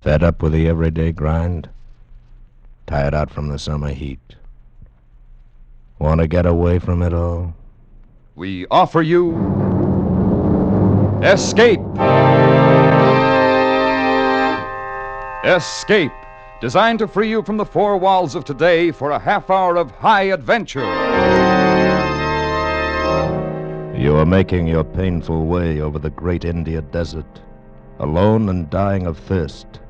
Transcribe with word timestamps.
Fed 0.00 0.22
up 0.22 0.42
with 0.42 0.52
the 0.52 0.68
everyday 0.68 1.10
grind? 1.10 1.68
Tired 2.86 3.14
out 3.14 3.30
from 3.30 3.48
the 3.48 3.58
summer 3.58 3.90
heat? 3.90 4.20
Want 5.98 6.20
to 6.20 6.28
get 6.28 6.46
away 6.46 6.78
from 6.78 7.02
it 7.02 7.12
all? 7.12 7.54
We 8.36 8.66
offer 8.70 9.02
you 9.02 9.34
Escape. 11.22 11.80
Escape, 15.44 16.12
designed 16.60 17.00
to 17.00 17.08
free 17.08 17.28
you 17.28 17.42
from 17.42 17.56
the 17.56 17.64
four 17.64 17.96
walls 17.96 18.36
of 18.36 18.44
today 18.44 18.92
for 18.92 19.10
a 19.10 19.18
half 19.18 19.50
hour 19.50 19.76
of 19.76 19.90
high 19.90 20.30
adventure. 20.30 20.86
You 23.98 24.16
are 24.16 24.26
making 24.26 24.68
your 24.68 24.84
painful 24.84 25.46
way 25.46 25.80
over 25.80 25.98
the 25.98 26.10
great 26.10 26.44
India 26.44 26.82
desert, 26.82 27.40
alone 27.98 28.48
and 28.48 28.70
dying 28.70 29.08
of 29.08 29.18
thirst, 29.18 29.80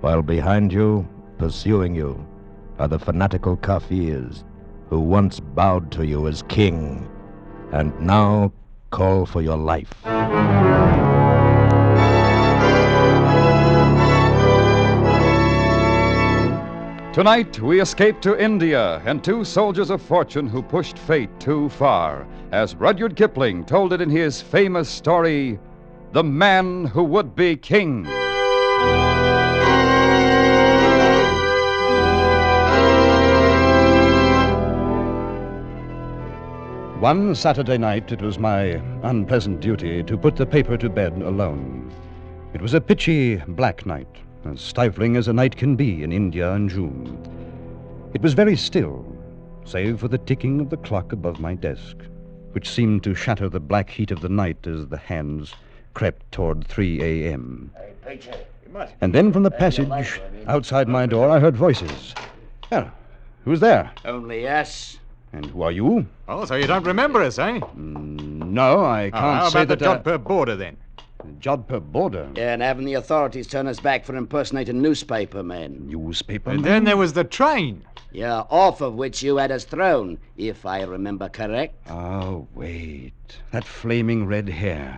while 0.00 0.22
behind 0.22 0.72
you, 0.72 1.06
pursuing 1.38 1.94
you, 1.94 2.26
are 2.78 2.88
the 2.88 2.98
fanatical 2.98 3.56
Kafirs 3.56 4.44
who 4.88 5.00
once 5.00 5.40
bowed 5.40 5.90
to 5.92 6.06
you 6.06 6.28
as 6.28 6.42
king 6.42 7.08
and 7.72 7.98
now 8.00 8.52
call 8.90 9.26
for 9.26 9.42
your 9.42 9.56
life. 9.56 9.92
Tonight, 17.12 17.60
we 17.60 17.80
escape 17.80 18.20
to 18.20 18.40
India 18.40 19.02
and 19.04 19.24
two 19.24 19.44
soldiers 19.44 19.90
of 19.90 20.00
fortune 20.00 20.46
who 20.46 20.62
pushed 20.62 20.96
fate 20.96 21.40
too 21.40 21.68
far, 21.70 22.28
as 22.52 22.76
Rudyard 22.76 23.16
Kipling 23.16 23.64
told 23.64 23.92
it 23.92 24.00
in 24.00 24.08
his 24.08 24.40
famous 24.40 24.88
story, 24.88 25.58
The 26.12 26.22
Man 26.22 26.86
Who 26.86 27.02
Would 27.02 27.34
Be 27.34 27.56
King. 27.56 28.06
One 37.00 37.32
Saturday 37.36 37.78
night, 37.78 38.10
it 38.10 38.20
was 38.20 38.40
my 38.40 38.82
unpleasant 39.04 39.60
duty 39.60 40.02
to 40.02 40.18
put 40.18 40.34
the 40.34 40.44
paper 40.44 40.76
to 40.76 40.88
bed 40.88 41.12
alone. 41.22 41.92
It 42.54 42.60
was 42.60 42.74
a 42.74 42.80
pitchy, 42.80 43.36
black 43.36 43.86
night, 43.86 44.16
as 44.44 44.60
stifling 44.60 45.14
as 45.14 45.28
a 45.28 45.32
night 45.32 45.56
can 45.56 45.76
be 45.76 46.02
in 46.02 46.10
India 46.10 46.52
in 46.54 46.68
June. 46.68 48.10
It 48.14 48.20
was 48.20 48.34
very 48.34 48.56
still, 48.56 49.06
save 49.64 50.00
for 50.00 50.08
the 50.08 50.18
ticking 50.18 50.60
of 50.60 50.70
the 50.70 50.76
clock 50.76 51.12
above 51.12 51.38
my 51.38 51.54
desk, 51.54 51.98
which 52.50 52.68
seemed 52.68 53.04
to 53.04 53.14
shatter 53.14 53.48
the 53.48 53.60
black 53.60 53.90
heat 53.90 54.10
of 54.10 54.20
the 54.20 54.28
night 54.28 54.66
as 54.66 54.88
the 54.88 54.98
hands 54.98 55.54
crept 55.94 56.32
toward 56.32 56.66
3 56.66 57.00
a.m. 57.00 57.70
And 59.00 59.14
then 59.14 59.32
from 59.32 59.44
the 59.44 59.52
passage 59.52 60.20
outside 60.48 60.88
my 60.88 61.06
door, 61.06 61.30
I 61.30 61.38
heard 61.38 61.56
voices. 61.56 62.12
Well, 62.72 62.90
who's 63.44 63.60
there? 63.60 63.92
Only 64.04 64.48
us. 64.48 64.98
And 65.32 65.46
who 65.46 65.62
are 65.62 65.72
you? 65.72 66.06
Oh, 66.26 66.44
so 66.44 66.54
you 66.54 66.66
don't 66.66 66.84
remember 66.86 67.20
us, 67.22 67.38
eh? 67.38 67.60
No, 67.76 68.80
I 68.84 69.06
Oh, 69.06 69.10
can't 69.10 69.12
how 69.12 69.48
say 69.50 69.62
about 69.62 69.78
the 69.78 69.84
that. 69.84 70.04
Jodhpur 70.04 70.18
border 70.24 70.56
then? 70.56 70.76
uh, 70.98 71.24
Jodhpur 71.40 71.80
border. 71.80 72.28
Yeah, 72.34 72.54
and 72.54 72.62
having 72.62 72.86
the 72.86 72.94
authorities 72.94 73.46
turn 73.46 73.66
us 73.66 73.78
back 73.80 74.04
for 74.04 74.16
impersonating 74.16 74.80
newspaper 74.80 75.42
men. 75.42 75.86
Newspaper. 75.88 76.50
And 76.50 76.64
then 76.64 76.84
there 76.84 76.96
was 76.96 77.12
the 77.12 77.24
train. 77.24 77.84
Yeah, 78.10 78.44
off 78.48 78.80
of 78.80 78.94
which 78.94 79.22
you 79.22 79.36
had 79.36 79.50
us 79.50 79.64
thrown, 79.64 80.18
if 80.38 80.64
I 80.64 80.82
remember 80.82 81.28
correct. 81.28 81.74
Oh, 81.90 82.46
wait. 82.54 83.12
That 83.50 83.64
flaming 83.64 84.24
red 84.26 84.48
hair. 84.48 84.96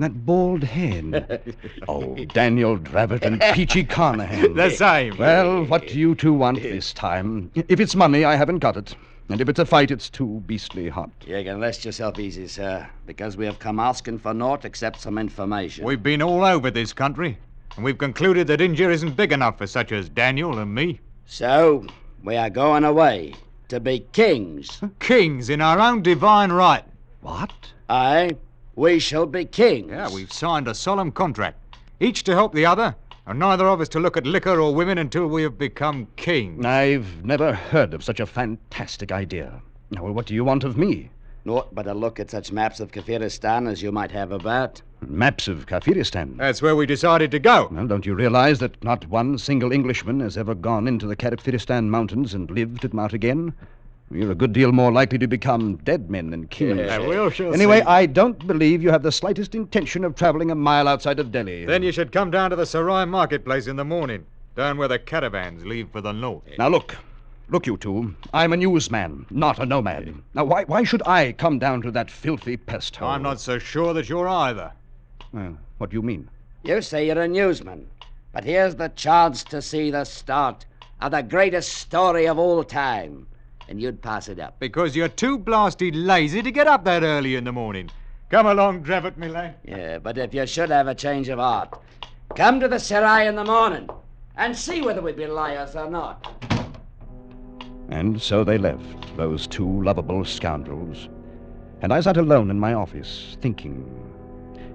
That 0.00 0.24
bald 0.26 0.64
head. 0.64 1.54
oh, 1.88 2.14
Daniel 2.26 2.76
Dravot 2.78 3.22
and 3.24 3.40
Peachy 3.52 3.84
Carnehan. 3.84 4.54
The 4.56 4.70
same. 4.70 5.16
Well, 5.16 5.64
what 5.66 5.86
do 5.88 5.98
you 5.98 6.14
two 6.16 6.32
want 6.32 6.62
this 6.62 6.92
time? 6.92 7.50
If 7.54 7.78
it's 7.80 7.94
money, 7.94 8.24
I 8.24 8.34
haven't 8.36 8.58
got 8.58 8.76
it. 8.76 8.94
And 9.30 9.42
if 9.42 9.48
it's 9.48 9.58
a 9.58 9.66
fight, 9.66 9.90
it's 9.90 10.08
too 10.08 10.42
beastly 10.46 10.88
hot. 10.88 11.10
You 11.26 11.44
can 11.44 11.60
rest 11.60 11.84
yourself 11.84 12.18
easy, 12.18 12.48
sir, 12.48 12.88
because 13.04 13.36
we 13.36 13.44
have 13.44 13.58
come 13.58 13.78
asking 13.78 14.20
for 14.20 14.32
naught 14.32 14.64
except 14.64 15.00
some 15.00 15.18
information. 15.18 15.84
We've 15.84 16.02
been 16.02 16.22
all 16.22 16.44
over 16.44 16.70
this 16.70 16.94
country, 16.94 17.36
and 17.76 17.84
we've 17.84 17.98
concluded 17.98 18.46
that 18.46 18.62
India 18.62 18.88
isn't 18.90 19.16
big 19.16 19.32
enough 19.32 19.58
for 19.58 19.66
such 19.66 19.92
as 19.92 20.08
Daniel 20.08 20.58
and 20.58 20.74
me. 20.74 21.00
So, 21.26 21.84
we 22.24 22.36
are 22.36 22.48
going 22.48 22.84
away 22.84 23.34
to 23.68 23.80
be 23.80 24.00
kings. 24.12 24.80
Kings 24.98 25.50
in 25.50 25.60
our 25.60 25.78
own 25.78 26.00
divine 26.00 26.50
right. 26.50 26.84
What? 27.20 27.52
Aye, 27.90 28.36
we 28.76 28.98
shall 28.98 29.26
be 29.26 29.44
kings. 29.44 29.90
Yeah, 29.90 30.10
we've 30.10 30.32
signed 30.32 30.68
a 30.68 30.74
solemn 30.74 31.12
contract, 31.12 31.76
each 32.00 32.24
to 32.24 32.34
help 32.34 32.54
the 32.54 32.64
other, 32.64 32.96
and 33.28 33.38
neither 33.38 33.68
of 33.68 33.78
us 33.78 33.90
to 33.90 34.00
look 34.00 34.16
at 34.16 34.26
liquor 34.26 34.58
or 34.58 34.74
women 34.74 34.96
until 34.96 35.26
we 35.26 35.42
have 35.42 35.58
become 35.58 36.08
kings. 36.16 36.64
I've 36.64 37.22
never 37.26 37.52
heard 37.52 37.92
of 37.92 38.02
such 38.02 38.20
a 38.20 38.26
fantastic 38.26 39.12
idea. 39.12 39.60
Now, 39.90 40.04
well, 40.04 40.14
what 40.14 40.24
do 40.24 40.34
you 40.34 40.44
want 40.44 40.64
of 40.64 40.78
me? 40.78 41.10
Naught 41.44 41.74
but 41.74 41.86
a 41.86 41.92
look 41.92 42.18
at 42.18 42.30
such 42.30 42.52
maps 42.52 42.80
of 42.80 42.90
Kafiristan 42.90 43.70
as 43.70 43.82
you 43.82 43.92
might 43.92 44.10
have 44.12 44.32
about. 44.32 44.80
Maps 45.06 45.46
of 45.46 45.66
Kafiristan. 45.66 46.38
That's 46.38 46.62
where 46.62 46.74
we 46.74 46.86
decided 46.86 47.30
to 47.32 47.38
go. 47.38 47.68
Well, 47.70 47.86
don't 47.86 48.06
you 48.06 48.14
realize 48.14 48.60
that 48.60 48.82
not 48.82 49.06
one 49.08 49.36
single 49.36 49.72
Englishman 49.72 50.20
has 50.20 50.38
ever 50.38 50.54
gone 50.54 50.88
into 50.88 51.06
the 51.06 51.16
Kafiristan 51.16 51.88
mountains 51.88 52.32
and 52.32 52.50
lived 52.50 52.80
to 52.80 52.88
come 52.88 52.98
out 52.98 53.12
again? 53.12 53.52
You're 54.10 54.32
a 54.32 54.34
good 54.34 54.54
deal 54.54 54.72
more 54.72 54.90
likely 54.90 55.18
to 55.18 55.26
become 55.26 55.76
dead 55.76 56.10
men 56.10 56.30
than 56.30 56.46
kings. 56.48 56.78
Yeah, 56.78 56.98
we'll 56.98 57.28
sure 57.28 57.52
Anyway, 57.52 57.80
see. 57.80 57.86
I 57.86 58.06
don't 58.06 58.46
believe 58.46 58.82
you 58.82 58.90
have 58.90 59.02
the 59.02 59.12
slightest 59.12 59.54
intention 59.54 60.02
of 60.02 60.14
traveling 60.14 60.50
a 60.50 60.54
mile 60.54 60.88
outside 60.88 61.18
of 61.20 61.30
Delhi. 61.30 61.66
Then 61.66 61.82
you 61.82 61.92
should 61.92 62.10
come 62.10 62.30
down 62.30 62.50
to 62.50 62.56
the 62.56 62.64
Serai 62.64 63.04
marketplace 63.04 63.66
in 63.66 63.76
the 63.76 63.84
morning, 63.84 64.24
down 64.56 64.78
where 64.78 64.88
the 64.88 64.98
caravans 64.98 65.66
leave 65.66 65.90
for 65.90 66.00
the 66.00 66.12
north. 66.12 66.42
Now, 66.58 66.68
look. 66.68 66.96
Look, 67.50 67.66
you 67.66 67.78
two. 67.78 68.14
I'm 68.34 68.52
a 68.52 68.58
newsman, 68.58 69.24
not 69.30 69.58
a 69.58 69.64
nomad. 69.64 70.14
Now, 70.34 70.44
why, 70.44 70.64
why 70.64 70.84
should 70.84 71.02
I 71.06 71.32
come 71.32 71.58
down 71.58 71.80
to 71.82 71.90
that 71.92 72.10
filthy 72.10 72.58
pest 72.58 72.96
hole? 72.96 73.08
I'm 73.08 73.22
not 73.22 73.40
so 73.40 73.58
sure 73.58 73.94
that 73.94 74.08
you're 74.08 74.28
either. 74.28 74.72
Uh, 75.34 75.50
what 75.78 75.90
do 75.90 75.96
you 75.96 76.02
mean? 76.02 76.28
You 76.62 76.82
say 76.82 77.06
you're 77.06 77.22
a 77.22 77.28
newsman, 77.28 77.86
but 78.32 78.44
here's 78.44 78.74
the 78.76 78.88
chance 78.88 79.44
to 79.44 79.62
see 79.62 79.90
the 79.90 80.04
start 80.04 80.66
of 81.00 81.12
the 81.12 81.22
greatest 81.22 81.72
story 81.72 82.26
of 82.26 82.38
all 82.38 82.64
time, 82.64 83.26
and 83.68 83.80
you'd 83.80 84.02
pass 84.02 84.28
it 84.28 84.40
up. 84.40 84.58
Because 84.58 84.96
you're 84.96 85.08
too 85.08 85.38
blasted 85.38 85.94
lazy 85.94 86.42
to 86.42 86.50
get 86.50 86.66
up 86.66 86.84
that 86.84 87.02
early 87.02 87.36
in 87.36 87.44
the 87.44 87.52
morning. 87.52 87.90
Come 88.30 88.46
along, 88.46 88.82
Dravot, 88.82 89.16
me 89.16 89.28
lad. 89.28 89.56
Yeah, 89.64 89.98
but 89.98 90.18
if 90.18 90.34
you 90.34 90.46
should 90.46 90.70
have 90.70 90.88
a 90.88 90.94
change 90.94 91.28
of 91.28 91.38
heart, 91.38 91.80
come 92.34 92.60
to 92.60 92.68
the 92.68 92.78
Serai 92.78 93.26
in 93.26 93.36
the 93.36 93.44
morning 93.44 93.88
and 94.36 94.56
see 94.56 94.82
whether 94.82 95.00
we'd 95.00 95.16
be 95.16 95.26
liars 95.26 95.76
or 95.76 95.90
not. 95.90 96.44
And 97.90 98.20
so 98.20 98.44
they 98.44 98.58
left, 98.58 99.16
those 99.16 99.46
two 99.46 99.82
lovable 99.82 100.24
scoundrels. 100.24 101.08
And 101.80 101.92
I 101.92 102.00
sat 102.00 102.16
alone 102.16 102.50
in 102.50 102.60
my 102.60 102.74
office, 102.74 103.36
thinking. 103.40 103.88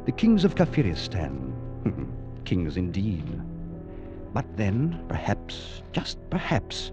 The 0.05 0.11
kings 0.11 0.45
of 0.45 0.55
Kafiristan. 0.55 1.53
kings 2.45 2.77
indeed. 2.77 3.41
But 4.33 4.45
then, 4.57 5.03
perhaps, 5.07 5.83
just 5.91 6.17
perhaps, 6.29 6.91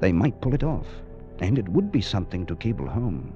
they 0.00 0.12
might 0.12 0.40
pull 0.40 0.54
it 0.54 0.62
off. 0.62 0.86
And 1.40 1.58
it 1.58 1.68
would 1.68 1.92
be 1.92 2.00
something 2.00 2.46
to 2.46 2.56
cable 2.56 2.88
home. 2.88 3.34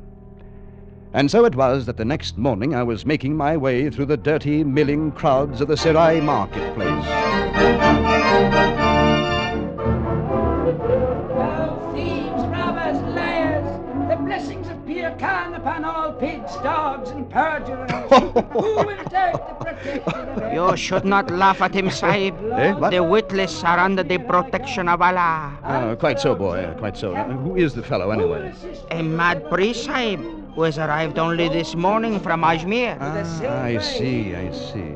And 1.15 1.31
so 1.31 1.45
it 1.45 1.55
was 1.55 1.85
that 1.87 1.99
the 1.99 2.05
next 2.05 2.39
morning 2.39 2.75
I 2.75 2.83
was 2.83 3.05
making 3.05 3.37
my 3.37 3.57
way 3.57 3.91
through 3.91 4.07
the 4.07 4.17
dirty, 4.17 4.65
milling 4.65 5.13
crowds 5.13 5.61
of 5.61 5.69
the 5.69 5.77
Serai 5.77 6.21
marketplace. 6.21 7.05
You 20.53 20.77
should 20.77 21.05
not 21.05 21.31
laugh 21.31 21.61
at 21.63 21.75
him, 21.75 21.91
Sahib. 21.91 22.35
Eh, 22.53 22.73
what? 22.75 22.91
The 22.91 23.03
witless 23.03 23.65
are 23.65 23.79
under 23.79 24.03
the 24.03 24.19
protection 24.19 24.89
of 24.89 25.01
Allah. 25.01 25.59
Uh, 25.65 25.95
quite 25.97 26.21
so, 26.21 26.35
boy, 26.35 26.69
quite 26.79 26.97
so. 26.97 27.15
Uh, 27.17 27.25
who 27.33 27.57
is 27.57 27.75
the 27.75 27.83
fellow, 27.83 28.11
anyway? 28.11 28.53
A 28.91 29.03
mad 29.03 29.49
priest, 29.49 29.85
Sahib, 29.85 30.21
who 30.55 30.63
has 30.63 30.77
arrived 30.79 31.19
only 31.19 31.49
this 31.49 31.75
morning 31.75 32.21
from 32.21 32.43
Ajmer. 32.43 32.99
Ah, 33.01 33.63
I 33.65 33.79
see, 33.79 34.35
I 34.37 34.53
see. 34.53 34.93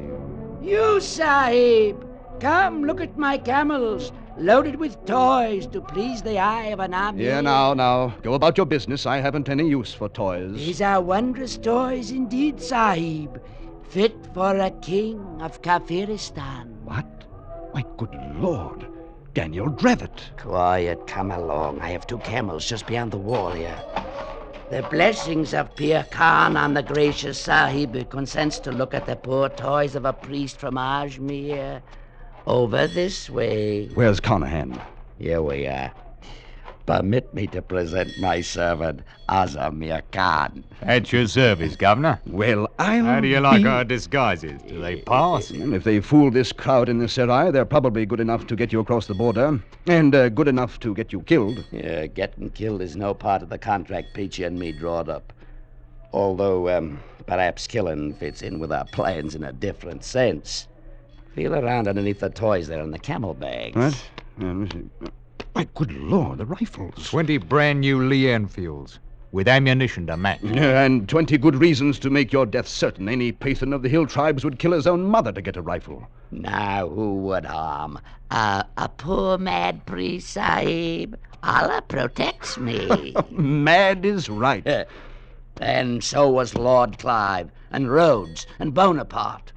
You, 0.63 1.01
Sahib, 1.01 1.97
come 2.41 2.85
look 2.85 3.01
at 3.01 3.17
my 3.17 3.39
camels, 3.39 4.13
loaded 4.39 4.77
with 4.77 5.05
toys 5.07 5.67
to 5.69 5.81
please 5.81 6.23
the 6.23 6.39
eye 6.39 6.67
of 6.67 6.81
an 6.81 6.95
army. 6.95 7.25
Yeah, 7.25 7.41
now, 7.41 7.75
now, 7.75 8.15
go 8.23 8.35
about 8.35 8.57
your 8.57 8.67
business. 8.67 9.07
I 9.07 9.19
haven't 9.19 9.49
any 9.49 9.69
use 9.69 9.93
for 9.95 10.09
toys. 10.09 10.55
These 10.55 10.83
are 10.83 11.01
wondrous 11.01 11.57
toys 11.57 12.11
indeed, 12.11 12.61
Sahib, 12.61 13.41
fit 13.89 14.15
for 14.35 14.57
a 14.57 14.71
king 14.71 15.21
of 15.41 15.63
Kafiristan. 15.63 16.81
What? 16.85 17.07
My 17.75 17.85
good 17.97 18.15
lord. 18.37 18.87
Daniel 19.35 19.69
Dravot. 19.69 20.23
Quiet, 20.39 21.07
come 21.07 21.31
along. 21.31 21.81
I 21.81 21.91
have 21.91 22.07
two 22.07 22.19
camels 22.19 22.67
just 22.67 22.87
beyond 22.87 23.13
the 23.13 23.19
wall 23.19 23.53
here. 23.53 23.79
The 24.71 24.83
blessings 24.91 25.55
of 25.55 25.77
Pir 25.77 26.07
Khan 26.11 26.57
on 26.57 26.75
the 26.75 26.83
gracious 26.83 27.39
Sahib 27.39 27.95
who 27.95 28.05
consents 28.05 28.59
to 28.61 28.73
look 28.73 28.95
at 28.95 29.07
the 29.07 29.15
poor 29.15 29.49
toys 29.49 29.95
of 29.95 30.05
a 30.05 30.13
priest 30.13 30.57
from 30.59 30.75
Ajmer. 30.75 31.83
Over 32.47 32.87
this 32.87 33.29
way. 33.29 33.87
Where's 33.95 34.21
Carnehan? 34.21 34.81
Here 35.19 35.43
we 35.43 35.67
are. 35.67 35.93
Permit 36.87 37.35
me 37.35 37.49
to 37.49 37.61
present 37.61 38.17
my 38.21 38.41
servant, 38.41 39.01
Azamir 39.29 40.03
Khan. 40.13 40.63
At 40.83 41.13
your 41.13 41.27
service, 41.27 41.75
Governor. 41.75 42.21
Well, 42.25 42.71
I'll. 42.79 43.05
How 43.05 43.19
do 43.19 43.27
you 43.27 43.41
like 43.41 43.65
be- 43.65 43.69
our 43.69 43.83
disguises? 43.83 44.63
Do 44.63 44.81
they 44.81 45.01
pass? 45.01 45.51
And 45.51 45.75
if 45.75 45.83
they 45.83 45.99
fool 45.99 46.31
this 46.31 46.53
crowd 46.53 46.89
in 46.89 46.99
the 46.99 47.09
Serai, 47.09 47.51
they're 47.51 47.65
probably 47.65 48.07
good 48.07 48.21
enough 48.21 48.47
to 48.47 48.55
get 48.55 48.73
you 48.73 48.79
across 48.79 49.09
the 49.09 49.15
border, 49.15 49.61
and 49.89 50.15
uh, 50.15 50.29
good 50.29 50.47
enough 50.47 50.79
to 50.81 50.95
get 50.95 51.13
you 51.13 51.23
killed. 51.23 51.65
Yeah, 51.73 52.07
getting 52.07 52.51
killed 52.51 52.81
is 52.81 52.95
no 52.95 53.13
part 53.13 53.43
of 53.43 53.49
the 53.49 53.59
contract 53.59 54.15
Peachy 54.15 54.45
and 54.45 54.57
me 54.57 54.71
drawed 54.71 55.09
up. 55.09 55.33
Although, 56.13 56.69
um, 56.69 57.01
perhaps 57.27 57.67
killing 57.67 58.15
fits 58.15 58.43
in 58.43 58.61
with 58.61 58.71
our 58.71 58.85
plans 58.85 59.35
in 59.35 59.43
a 59.43 59.53
different 59.53 60.05
sense. 60.05 60.69
Feel 61.37 61.55
around 61.55 61.87
underneath 61.87 62.21
the 62.21 62.31
toys 62.31 62.67
there 62.67 62.81
in 62.81 62.91
the 62.91 62.99
camel 62.99 63.35
bags. 63.35 63.77
What? 63.77 64.11
Let 64.39 64.55
me 64.55 64.69
see. 64.73 65.11
My 65.55 65.69
good 65.75 65.93
lord, 65.93 66.39
the 66.39 66.47
rifles. 66.47 67.11
Twenty 67.11 67.37
brand 67.37 67.83
new 67.83 68.03
Lee 68.03 68.31
Enfields 68.31 69.01
with 69.33 69.47
ammunition 69.47 70.07
to 70.07 70.17
match. 70.17 70.41
Yeah, 70.43 70.83
and 70.83 71.07
20 71.07 71.37
good 71.37 71.57
reasons 71.57 71.99
to 71.99 72.09
make 72.09 72.33
your 72.33 72.47
death 72.47 72.67
certain. 72.67 73.07
Any 73.07 73.33
Pathan 73.33 73.75
of 73.75 73.83
the 73.83 73.91
hill 73.91 74.07
tribes 74.07 74.45
would 74.45 74.59
kill 74.59 74.73
his 74.73 74.87
own 74.87 75.05
mother 75.05 75.31
to 75.31 75.43
get 75.43 75.59
a 75.59 75.63
rifle. 75.63 76.09
Now, 76.31 76.89
who 76.89 77.17
would 77.17 77.45
harm? 77.45 77.99
Uh, 78.31 78.63
a 78.79 78.89
poor 78.89 79.37
mad 79.37 79.85
priest, 79.85 80.31
Sahib. 80.31 81.19
Allah 81.43 81.83
protects 81.87 82.57
me. 82.57 83.15
Mad 83.31 84.07
is 84.07 84.31
right. 84.31 84.67
and 85.61 86.03
so 86.03 86.31
was 86.31 86.55
Lord 86.55 86.99
Clive, 86.99 87.51
and 87.71 87.93
Rhodes, 87.93 88.47
and 88.59 88.73
Bonaparte. 88.73 89.53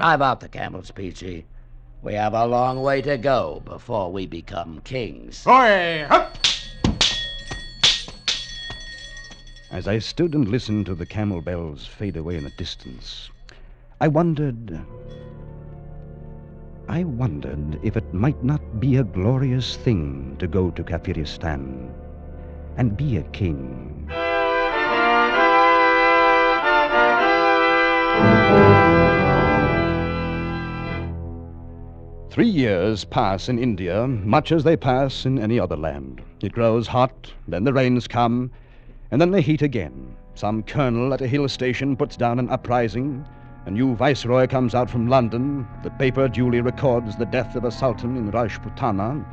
Drive 0.00 0.22
out 0.22 0.40
the 0.40 0.48
camels, 0.48 0.90
Peachy. 0.90 1.44
We 2.00 2.14
have 2.14 2.32
a 2.32 2.46
long 2.46 2.80
way 2.80 3.02
to 3.02 3.18
go 3.18 3.60
before 3.66 4.10
we 4.10 4.26
become 4.26 4.80
kings. 4.82 5.46
As 9.70 9.86
I 9.86 9.98
stood 9.98 10.34
and 10.34 10.48
listened 10.48 10.86
to 10.86 10.94
the 10.94 11.04
camel 11.04 11.42
bells 11.42 11.86
fade 11.86 12.16
away 12.16 12.38
in 12.38 12.44
the 12.44 12.52
distance, 12.56 13.28
I 14.00 14.08
wondered. 14.08 14.80
I 16.88 17.04
wondered 17.04 17.78
if 17.82 17.94
it 17.94 18.14
might 18.14 18.42
not 18.42 18.80
be 18.80 18.96
a 18.96 19.04
glorious 19.04 19.76
thing 19.76 20.34
to 20.38 20.46
go 20.46 20.70
to 20.70 20.82
Kafiristan 20.82 21.92
and 22.78 22.96
be 22.96 23.18
a 23.18 23.22
king. 23.24 23.99
Three 32.30 32.46
years 32.46 33.04
pass 33.04 33.48
in 33.48 33.58
India, 33.58 34.06
much 34.06 34.52
as 34.52 34.62
they 34.62 34.76
pass 34.76 35.26
in 35.26 35.36
any 35.36 35.58
other 35.58 35.76
land. 35.76 36.22
It 36.40 36.52
grows 36.52 36.86
hot, 36.86 37.32
then 37.48 37.64
the 37.64 37.72
rains 37.72 38.06
come, 38.06 38.52
and 39.10 39.20
then 39.20 39.32
the 39.32 39.40
heat 39.40 39.62
again. 39.62 40.14
Some 40.34 40.62
colonel 40.62 41.12
at 41.12 41.22
a 41.22 41.26
hill 41.26 41.48
station 41.48 41.96
puts 41.96 42.16
down 42.16 42.38
an 42.38 42.48
uprising. 42.48 43.26
A 43.66 43.70
new 43.72 43.96
viceroy 43.96 44.46
comes 44.46 44.76
out 44.76 44.88
from 44.88 45.08
London. 45.08 45.66
The 45.82 45.90
paper 45.90 46.28
duly 46.28 46.60
records 46.60 47.16
the 47.16 47.26
death 47.26 47.56
of 47.56 47.64
a 47.64 47.70
sultan 47.72 48.16
in 48.16 48.30
Rajputana. 48.30 49.26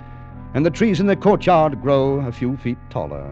And 0.56 0.66
the 0.66 0.72
trees 0.72 1.00
in 1.00 1.06
the 1.06 1.16
courtyard 1.16 1.80
grow 1.84 2.22
a 2.22 2.32
few 2.32 2.58
feet 2.58 2.80
taller. 2.90 3.32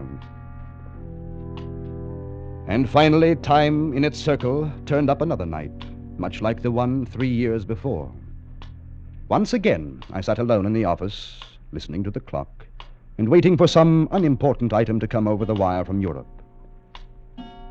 And 2.68 2.88
finally, 2.88 3.34
time 3.34 3.94
in 3.94 4.04
its 4.04 4.20
circle 4.20 4.70
turned 4.84 5.10
up 5.10 5.22
another 5.22 5.44
night, 5.44 5.86
much 6.18 6.40
like 6.40 6.62
the 6.62 6.70
one 6.70 7.04
three 7.04 7.34
years 7.34 7.64
before. 7.64 8.12
Once 9.28 9.52
again, 9.52 10.00
I 10.12 10.20
sat 10.20 10.38
alone 10.38 10.66
in 10.66 10.72
the 10.72 10.84
office, 10.84 11.40
listening 11.72 12.04
to 12.04 12.12
the 12.12 12.20
clock, 12.20 12.64
and 13.18 13.28
waiting 13.28 13.56
for 13.56 13.66
some 13.66 14.08
unimportant 14.12 14.72
item 14.72 15.00
to 15.00 15.08
come 15.08 15.26
over 15.26 15.44
the 15.44 15.54
wire 15.54 15.84
from 15.84 16.00
Europe. 16.00 16.28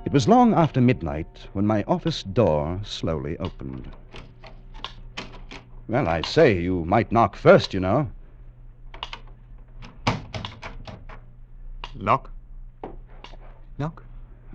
It 0.06 0.12
was 0.12 0.28
long 0.28 0.54
after 0.54 0.81
midnight 0.81 1.48
when 1.54 1.66
my 1.66 1.84
office 1.84 2.24
door 2.24 2.81
slowly 2.84 3.38
opened. 3.38 3.90
Well, 5.88 6.10
I 6.10 6.22
say, 6.24 6.60
you 6.60 6.84
might 6.84 7.13
knock 7.13 7.38
first, 7.38 7.74
you 7.74 7.80
know. 7.80 8.10
Knock. 11.96 12.30
Knock. 13.78 14.04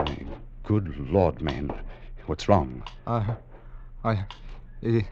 Hey, 0.05 0.27
Good 0.65 1.11
Lord, 1.11 1.41
man. 1.41 1.73
What's 2.27 2.47
wrong? 2.47 2.83
I. 3.07 3.35
I. 4.05 4.25
You, 4.83 5.03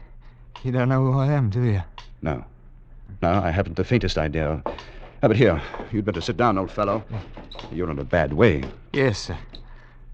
you 0.63 0.71
don't 0.71 0.89
know 0.89 1.11
who 1.11 1.19
I 1.19 1.27
am, 1.27 1.49
do 1.49 1.63
you? 1.63 1.81
No. 2.21 2.43
No, 3.21 3.29
I 3.29 3.51
haven't 3.51 3.75
the 3.75 3.83
faintest 3.83 4.17
idea. 4.17 4.61
Ah, 4.65 5.27
but 5.27 5.35
here, 5.35 5.61
you'd 5.91 6.05
better 6.05 6.21
sit 6.21 6.37
down, 6.37 6.57
old 6.57 6.71
fellow. 6.71 7.03
You're 7.71 7.89
in 7.89 7.99
a 7.99 8.03
bad 8.03 8.33
way. 8.33 8.63
Yes, 8.93 9.19
sir. 9.19 9.37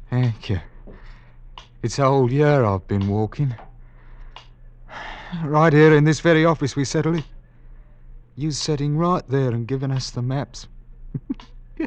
Thank 0.09 0.49
you. 0.49 0.59
It's 1.83 1.99
a 1.99 2.05
whole 2.05 2.31
year 2.31 2.65
I've 2.65 2.87
been 2.87 3.07
walking. 3.07 3.55
Right 5.43 5.73
here 5.73 5.95
in 5.95 6.03
this 6.03 6.19
very 6.19 6.45
office 6.45 6.75
we 6.75 6.85
settled 6.85 7.17
it. 7.17 7.25
You 8.35 8.51
sitting 8.51 8.97
right 8.97 9.23
there 9.29 9.49
and 9.49 9.67
giving 9.67 9.91
us 9.91 10.09
the 10.09 10.21
maps. 10.21 10.67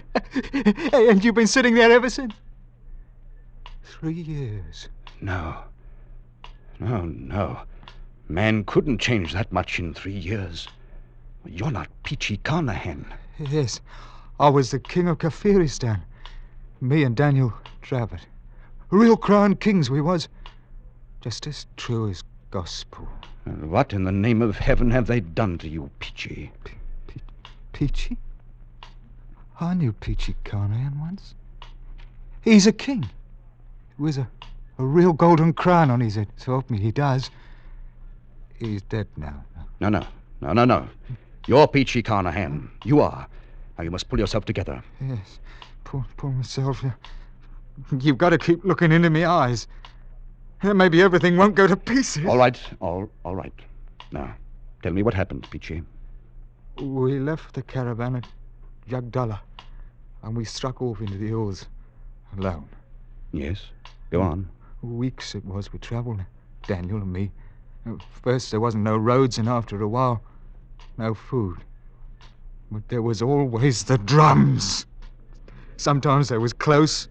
and 0.93 1.25
you've 1.25 1.34
been 1.34 1.46
sitting 1.46 1.75
there 1.75 1.90
ever 1.90 2.11
since? 2.11 2.34
Three 3.82 4.12
years. 4.12 4.88
No. 5.20 5.56
No, 6.78 7.02
no. 7.02 7.61
Man 8.30 8.64
couldn't 8.64 8.98
change 8.98 9.32
that 9.32 9.50
much 9.50 9.78
in 9.78 9.94
three 9.94 10.16
years. 10.16 10.69
You're 11.46 11.70
not 11.70 11.88
Peachy 12.02 12.36
Carnehan. 12.36 13.06
Yes. 13.38 13.80
I 14.38 14.50
was 14.50 14.70
the 14.70 14.78
king 14.78 15.08
of 15.08 15.19
Kafiristan. 15.19 16.02
Me 16.80 17.04
and 17.04 17.16
Daniel 17.16 17.54
Dravot. 17.80 18.20
Real 18.90 19.16
crown 19.16 19.56
kings 19.56 19.90
we 19.90 20.02
was. 20.02 20.28
Just 21.22 21.46
as 21.46 21.66
true 21.76 22.10
as 22.10 22.22
gospel. 22.50 23.08
And 23.46 23.70
what 23.70 23.94
in 23.94 24.04
the 24.04 24.12
name 24.12 24.42
of 24.42 24.58
heaven 24.58 24.90
have 24.90 25.06
they 25.06 25.20
done 25.20 25.56
to 25.58 25.69
you, 25.69 25.90
Peachy? 25.98 26.52
Peachy? 27.72 28.19
I 29.58 29.72
knew 29.72 29.92
Peachy 29.92 30.36
Carnehan 30.44 31.00
once. 31.00 31.34
He's 32.42 32.66
a 32.66 32.72
king. 32.72 33.08
With 33.98 34.19
a, 34.19 34.28
a 34.78 34.84
real 34.84 35.14
golden 35.14 35.54
crown 35.54 35.90
on 35.90 36.00
his 36.00 36.16
head. 36.16 36.28
So 36.36 36.52
help 36.52 36.69
me, 36.69 36.78
he 36.78 36.92
does. 36.92 37.30
He's 38.58 38.82
dead 38.82 39.06
now. 39.16 39.44
No, 39.81 39.88
no. 39.88 40.06
No, 40.40 40.52
no, 40.52 40.64
no. 40.64 40.88
You're 41.47 41.66
Peachy 41.68 42.02
Carnehan. 42.02 42.68
You 42.85 43.00
are. 43.00 43.26
Now 43.76 43.85
you 43.85 43.90
must 43.90 44.09
pull 44.09 44.18
yourself 44.18 44.44
together. 44.44 44.83
Yes. 45.00 45.38
Pull, 45.85 46.04
pull 46.16 46.33
myself. 46.33 46.85
You've 48.00 48.18
got 48.18 48.30
to 48.30 48.38
keep 48.38 48.64
looking 48.64 48.92
into 48.92 49.11
me 49.11 49.25
eyes. 49.25 49.66
Maybe 50.62 51.00
everything 51.00 51.37
won't 51.37 51.54
go 51.54 51.66
to 51.66 51.76
pieces. 51.76 52.26
All 52.26 52.38
right, 52.38 52.61
all, 52.80 53.09
all 53.25 53.37
right. 53.37 53.52
Now, 54.11 54.35
tell 54.83 54.92
me 54.92 55.02
what 55.02 55.14
happened, 55.14 55.49
Peachy. 55.50 55.83
We 56.80 57.21
left 57.21 57.54
the 57.54 57.62
caravan 57.62 58.16
at 58.16 58.26
Jagdala, 58.88 59.40
and 60.23 60.37
we 60.37 60.44
struck 60.44 60.83
off 60.83 61.00
into 61.00 61.16
the 61.16 61.28
hills 61.28 61.66
alone. 62.37 62.68
Yes, 63.33 63.66
go 64.11 64.21
on. 64.21 64.49
Weeks 64.83 65.35
it 65.35 65.44
was 65.44 65.73
we 65.73 65.78
travelled, 65.78 66.21
Daniel 66.66 66.99
and 66.99 67.12
me. 67.12 67.30
At 67.87 68.02
first 68.23 68.50
there 68.50 68.61
wasn't 68.61 68.85
no 68.85 68.97
roads, 68.97 69.38
and 69.38 69.49
after 69.49 69.80
a 69.80 69.88
while, 69.88 70.23
no 70.97 71.14
food. 71.14 71.58
But 72.70 72.88
there 72.88 73.02
was 73.02 73.23
always 73.23 73.85
the 73.85 73.99
drums. 73.99 74.87
Sometimes 75.76 76.28
they 76.28 76.38
was 76.38 76.52
close, 76.52 77.08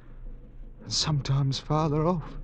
and 0.84 0.92
sometimes 0.92 1.58
farther 1.60 2.06
off. 2.06 2.38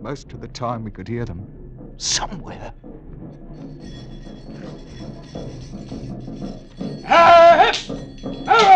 Most 0.00 0.32
of 0.32 0.40
the 0.40 0.48
time 0.48 0.84
we 0.84 0.90
could 0.90 1.08
hear 1.08 1.24
them 1.24 1.48
somewhere. 1.96 2.72
Move 8.28 8.48
along 8.48 8.75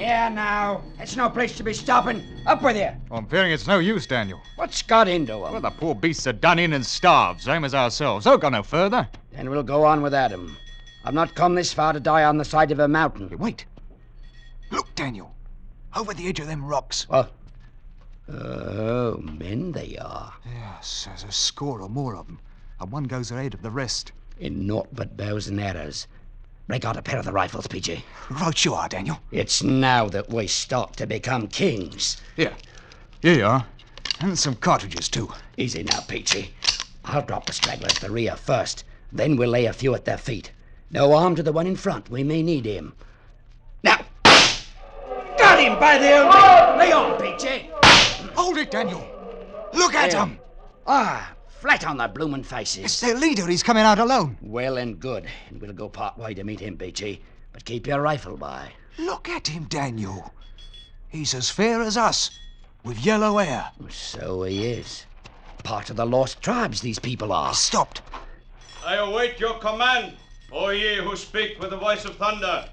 Here 0.00 0.30
now, 0.30 0.80
it's 0.98 1.14
no 1.14 1.28
place 1.28 1.58
to 1.58 1.62
be 1.62 1.74
stopping. 1.74 2.24
Up 2.46 2.62
with 2.62 2.74
you. 2.74 2.88
I'm 3.14 3.26
fearing 3.26 3.52
it's 3.52 3.66
no 3.66 3.80
use, 3.80 4.06
Daniel. 4.06 4.40
What's 4.56 4.80
got 4.80 5.08
into 5.08 5.34
him? 5.34 5.52
Well, 5.52 5.60
the 5.60 5.68
poor 5.68 5.94
beasts 5.94 6.26
are 6.26 6.32
done 6.32 6.58
in 6.58 6.72
and 6.72 6.86
starved, 6.86 7.42
same 7.42 7.66
as 7.66 7.74
ourselves. 7.74 8.24
They'll 8.24 8.38
go 8.38 8.48
no 8.48 8.62
further. 8.62 9.06
Then 9.30 9.50
we'll 9.50 9.62
go 9.62 9.84
on 9.84 10.00
without 10.00 10.30
him. 10.30 10.56
I've 11.04 11.12
not 11.12 11.34
come 11.34 11.54
this 11.54 11.74
far 11.74 11.92
to 11.92 12.00
die 12.00 12.24
on 12.24 12.38
the 12.38 12.46
side 12.46 12.70
of 12.70 12.78
a 12.78 12.88
mountain. 12.88 13.36
Wait. 13.36 13.66
Look, 14.70 14.94
Daniel. 14.94 15.34
Over 15.94 16.14
the 16.14 16.28
edge 16.28 16.40
of 16.40 16.46
them 16.46 16.64
rocks. 16.64 17.06
What? 17.06 17.34
Oh, 18.26 19.18
men 19.18 19.72
they 19.72 19.98
are. 19.98 20.32
Yes, 20.46 21.04
there's 21.04 21.24
a 21.24 21.30
score 21.32 21.82
or 21.82 21.90
more 21.90 22.16
of 22.16 22.26
them. 22.26 22.40
And 22.80 22.90
one 22.90 23.04
goes 23.04 23.30
ahead 23.32 23.52
of 23.52 23.60
the 23.60 23.70
rest. 23.70 24.12
In 24.38 24.66
naught 24.66 24.88
but 24.94 25.18
bows 25.18 25.48
and 25.48 25.60
arrows. 25.60 26.06
Break 26.70 26.84
out 26.84 26.96
a 26.96 27.02
pair 27.02 27.18
of 27.18 27.24
the 27.24 27.32
rifles, 27.32 27.66
Peachy. 27.66 28.04
Right 28.30 28.64
you 28.64 28.74
are, 28.74 28.88
Daniel. 28.88 29.18
It's 29.32 29.60
now 29.60 30.08
that 30.10 30.30
we 30.30 30.46
start 30.46 30.94
to 30.98 31.06
become 31.08 31.48
kings. 31.48 32.22
Here. 32.36 32.54
Here 33.20 33.38
you 33.38 33.44
are. 33.44 33.66
And 34.20 34.38
some 34.38 34.54
cartridges, 34.54 35.08
too. 35.08 35.32
Easy 35.56 35.82
now, 35.82 35.98
Peachy. 36.06 36.54
I'll 37.04 37.22
drop 37.22 37.46
the 37.46 37.52
straggler 37.52 37.88
at 37.88 37.96
the 37.96 38.08
rear 38.08 38.36
first. 38.36 38.84
Then 39.10 39.34
we'll 39.34 39.50
lay 39.50 39.64
a 39.64 39.72
few 39.72 39.96
at 39.96 40.04
their 40.04 40.16
feet. 40.16 40.52
No 40.92 41.10
harm 41.18 41.34
to 41.34 41.42
the 41.42 41.50
one 41.50 41.66
in 41.66 41.74
front. 41.74 42.08
We 42.08 42.22
may 42.22 42.40
need 42.40 42.66
him. 42.66 42.92
Now, 43.82 44.04
got 44.22 45.58
him 45.58 45.76
by 45.80 45.98
the 45.98 46.22
old 46.22 46.32
neck. 46.32 46.78
Lay 46.78 46.92
on, 46.92 47.20
Peachy. 47.20 47.68
Hold 48.36 48.58
it, 48.58 48.70
Daniel. 48.70 49.04
Look 49.72 49.94
at 49.94 50.12
him. 50.12 50.38
Ah, 50.86 51.32
flat 51.60 51.86
on 51.86 51.98
their 51.98 52.08
bloomin' 52.08 52.40
It's 52.40 52.48
faces. 52.48 53.00
their 53.00 53.16
leader. 53.16 53.46
He's 53.46 53.62
coming 53.62 53.84
out 53.84 53.98
alone. 53.98 54.38
Well 54.40 54.78
and 54.78 54.98
good. 54.98 55.26
And 55.50 55.60
we'll 55.60 55.72
go 55.74 55.88
part 55.88 56.16
way 56.16 56.32
to 56.34 56.42
meet 56.42 56.60
him, 56.60 56.76
Peachy. 56.78 57.22
But 57.52 57.66
keep 57.66 57.86
your 57.86 58.00
rifle 58.00 58.36
by. 58.36 58.72
Look 58.98 59.28
at 59.28 59.48
him, 59.48 59.64
Daniel. 59.64 60.32
He's 61.08 61.34
as 61.34 61.50
fair 61.50 61.82
as 61.82 61.96
us, 61.96 62.30
with 62.82 63.04
yellow 63.04 63.36
hair. 63.38 63.70
So 63.90 64.44
he 64.44 64.66
is. 64.66 65.04
Part 65.62 65.90
of 65.90 65.96
the 65.96 66.06
lost 66.06 66.40
tribes, 66.40 66.80
these 66.80 66.98
people 66.98 67.32
are. 67.32 67.52
Stopped. 67.52 68.00
I 68.86 68.94
await 68.94 69.38
your 69.38 69.58
command, 69.58 70.16
O 70.52 70.70
ye 70.70 70.96
who 70.96 71.14
speak 71.16 71.60
with 71.60 71.70
the 71.70 71.76
voice 71.76 72.06
of 72.06 72.16
thunder. 72.16 72.68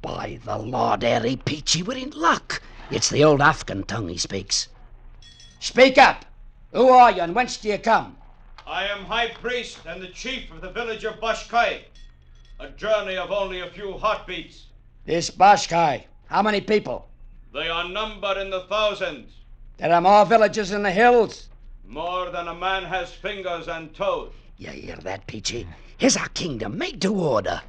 By 0.00 0.38
the 0.44 0.58
Lord 0.58 1.02
Harry 1.02 1.36
Peachy, 1.36 1.82
we're 1.82 1.98
in 1.98 2.10
luck. 2.10 2.62
It's 2.90 3.10
the 3.10 3.24
old 3.24 3.40
Afghan 3.40 3.82
tongue 3.82 4.08
he 4.08 4.16
speaks. 4.16 4.68
Speak 5.58 5.98
up. 5.98 6.24
Who 6.72 6.88
are 6.88 7.10
you 7.10 7.22
and 7.22 7.34
whence 7.34 7.56
do 7.56 7.68
you 7.68 7.78
come? 7.78 8.16
I 8.68 8.84
am 8.84 9.06
High 9.06 9.28
Priest 9.28 9.78
and 9.86 10.02
the 10.02 10.08
chief 10.08 10.52
of 10.52 10.60
the 10.60 10.68
village 10.68 11.04
of 11.04 11.14
Bashkai. 11.20 11.80
A 12.60 12.68
journey 12.68 13.16
of 13.16 13.30
only 13.30 13.60
a 13.60 13.70
few 13.70 13.96
heartbeats. 13.96 14.66
This 15.06 15.30
Bashkai. 15.30 16.04
How 16.26 16.42
many 16.42 16.60
people? 16.60 17.08
They 17.54 17.70
are 17.70 17.88
numbered 17.88 18.36
in 18.36 18.50
the 18.50 18.64
thousands, 18.68 19.32
There 19.78 19.90
are 19.90 20.02
more 20.02 20.26
villages 20.26 20.72
in 20.72 20.82
the 20.82 20.90
hills. 20.90 21.48
more 21.86 22.30
than 22.30 22.48
a 22.48 22.54
man 22.54 22.84
has 22.84 23.10
fingers 23.10 23.68
and 23.68 23.94
toes. 23.94 24.32
You 24.58 24.68
hear 24.68 24.96
that, 24.96 25.26
Peachy? 25.26 25.66
Here's 25.96 26.18
our 26.18 26.28
kingdom 26.28 26.76
made 26.76 27.00
to 27.00 27.14
order. 27.14 27.62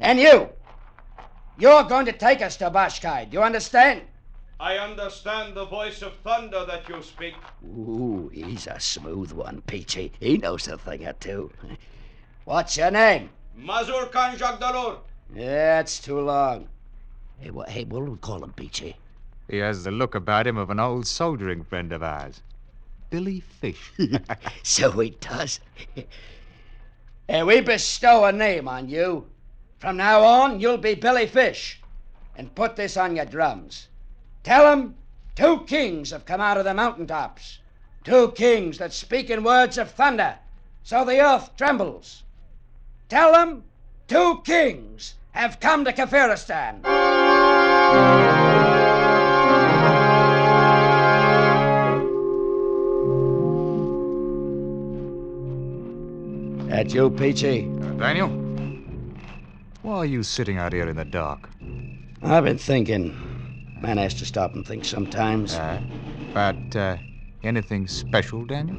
And 0.00 0.18
you. 0.18 0.48
You're 1.58 1.84
going 1.84 2.06
to 2.06 2.12
take 2.12 2.42
us 2.42 2.56
to 2.56 2.70
Bashkai. 2.72 3.30
Do 3.30 3.36
you 3.36 3.42
understand? 3.44 4.02
I 4.60 4.76
understand 4.78 5.54
the 5.54 5.66
voice 5.66 6.02
of 6.02 6.14
thunder 6.24 6.64
that 6.64 6.88
you 6.88 7.00
speak. 7.00 7.34
Ooh, 7.64 8.28
he's 8.34 8.66
a 8.66 8.80
smooth 8.80 9.30
one, 9.30 9.62
Peachy. 9.68 10.12
He 10.18 10.36
knows 10.36 10.66
a 10.66 10.76
thing 10.76 11.06
or 11.06 11.12
two. 11.12 11.52
What's 12.44 12.76
your 12.76 12.90
name? 12.90 13.30
Mazur 13.54 14.06
Khan 14.06 14.36
Jagdalur. 14.36 14.98
That's 15.30 16.00
too 16.00 16.20
long. 16.20 16.68
Hey, 17.38 17.50
what, 17.50 17.68
hey, 17.68 17.84
what'll 17.84 18.08
we 18.10 18.16
call 18.18 18.42
him, 18.42 18.52
Peachy? 18.52 18.96
He 19.48 19.58
has 19.58 19.84
the 19.84 19.92
look 19.92 20.16
about 20.16 20.46
him 20.48 20.56
of 20.56 20.70
an 20.70 20.80
old 20.80 21.06
soldiering 21.06 21.62
friend 21.62 21.92
of 21.92 22.02
ours. 22.02 22.42
Billy 23.10 23.40
Fish. 23.40 23.92
So 24.64 24.90
he 24.90 25.10
does. 25.10 25.60
hey, 27.28 27.42
we 27.44 27.60
bestow 27.60 28.24
a 28.24 28.32
name 28.32 28.66
on 28.66 28.88
you. 28.88 29.26
From 29.78 29.96
now 29.96 30.24
on, 30.24 30.58
you'll 30.58 30.78
be 30.78 30.94
Billy 30.94 31.28
Fish. 31.28 31.80
And 32.34 32.54
put 32.56 32.74
this 32.74 32.96
on 32.96 33.14
your 33.14 33.24
drums. 33.24 33.86
Tell 34.42 34.66
'em 34.66 34.96
two 35.34 35.64
kings 35.66 36.10
have 36.10 36.24
come 36.24 36.40
out 36.40 36.56
of 36.56 36.64
the 36.64 36.74
mountaintops. 36.74 37.58
Two 38.04 38.32
kings 38.32 38.78
that 38.78 38.92
speak 38.92 39.28
in 39.30 39.42
words 39.44 39.76
of 39.76 39.90
thunder, 39.90 40.38
so 40.82 41.04
the 41.04 41.20
earth 41.20 41.50
trembles. 41.56 42.22
Tell 43.08 43.32
them 43.32 43.64
two 44.06 44.40
kings 44.44 45.14
have 45.32 45.60
come 45.60 45.84
to 45.84 45.92
Kafiristan. 45.92 46.82
That 56.68 56.94
you, 56.94 57.10
Peachy? 57.10 57.62
Daniel? 57.98 58.28
Why 59.82 59.96
are 59.96 60.06
you 60.06 60.22
sitting 60.22 60.58
out 60.58 60.72
here 60.72 60.88
in 60.88 60.96
the 60.96 61.04
dark? 61.04 61.48
I've 62.22 62.44
been 62.44 62.58
thinking. 62.58 63.27
Man 63.80 63.98
has 63.98 64.14
to 64.14 64.24
stop 64.26 64.54
and 64.54 64.66
think 64.66 64.84
sometimes. 64.84 65.54
Uh, 65.54 65.80
but, 66.34 66.76
uh, 66.76 66.96
anything 67.42 67.86
special, 67.86 68.44
Daniel? 68.44 68.76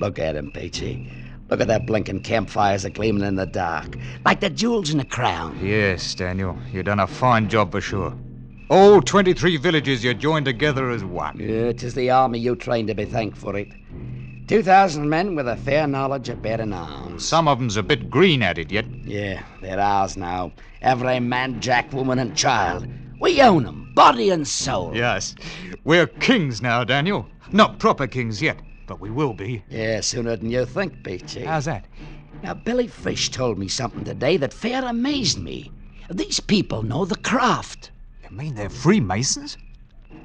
Look 0.00 0.18
at 0.18 0.36
him, 0.36 0.50
Peachy. 0.50 1.10
Look 1.48 1.60
at 1.60 1.68
that 1.68 1.86
blinking 1.86 2.20
campfires 2.20 2.84
a 2.84 2.90
gleaming 2.90 3.22
in 3.24 3.36
the 3.36 3.46
dark, 3.46 3.96
like 4.24 4.40
the 4.40 4.50
jewels 4.50 4.90
in 4.92 4.98
a 5.00 5.04
crown. 5.04 5.58
Yes, 5.62 6.14
Daniel. 6.14 6.58
You 6.72 6.82
done 6.82 7.00
a 7.00 7.06
fine 7.06 7.48
job 7.48 7.70
for 7.70 7.80
sure. 7.80 8.14
All 8.68 9.00
23 9.00 9.56
villages 9.58 10.02
you 10.02 10.12
joined 10.12 10.44
together 10.46 10.90
as 10.90 11.04
one. 11.04 11.38
Yeah, 11.38 11.70
'tis 11.72 11.94
the 11.94 12.10
army 12.10 12.40
you 12.40 12.56
trained 12.56 12.88
to 12.88 12.94
be 12.94 13.04
thanked 13.04 13.38
for 13.38 13.56
it. 13.56 13.68
Two 14.48 14.62
thousand 14.62 15.08
men 15.08 15.36
with 15.36 15.46
a 15.48 15.56
fair 15.56 15.86
knowledge 15.86 16.28
of 16.28 16.42
bearing 16.42 16.72
arms. 16.72 17.24
Some 17.24 17.46
of 17.46 17.60
'em's 17.60 17.76
a 17.76 17.82
bit 17.84 18.10
green 18.10 18.42
at 18.42 18.58
it 18.58 18.72
yet. 18.72 18.86
Yeah, 19.04 19.42
they're 19.62 19.78
ours 19.80 20.16
now. 20.16 20.50
Every 20.82 21.20
man, 21.20 21.60
jack, 21.60 21.92
woman, 21.92 22.18
and 22.18 22.36
child. 22.36 22.88
We 23.18 23.40
own 23.40 23.66
'em, 23.66 23.92
body 23.94 24.30
and 24.30 24.46
soul. 24.46 24.94
Yes. 24.94 25.34
We're 25.84 26.06
kings 26.06 26.60
now, 26.60 26.84
Daniel. 26.84 27.26
Not 27.50 27.78
proper 27.78 28.06
kings 28.06 28.42
yet, 28.42 28.58
but 28.86 29.00
we 29.00 29.10
will 29.10 29.32
be. 29.32 29.62
Yeah, 29.70 30.00
sooner 30.00 30.36
than 30.36 30.50
you 30.50 30.66
think, 30.66 31.02
Peachy. 31.02 31.44
How's 31.44 31.64
that? 31.64 31.86
Now, 32.42 32.54
Billy 32.54 32.86
Fish 32.86 33.30
told 33.30 33.58
me 33.58 33.68
something 33.68 34.04
today 34.04 34.36
that 34.36 34.52
fair 34.52 34.84
amazed 34.84 35.38
me. 35.38 35.70
These 36.10 36.40
people 36.40 36.82
know 36.82 37.04
the 37.04 37.16
craft. 37.16 37.90
You 38.22 38.36
mean 38.36 38.54
they're 38.54 38.68
Freemasons? 38.68 39.56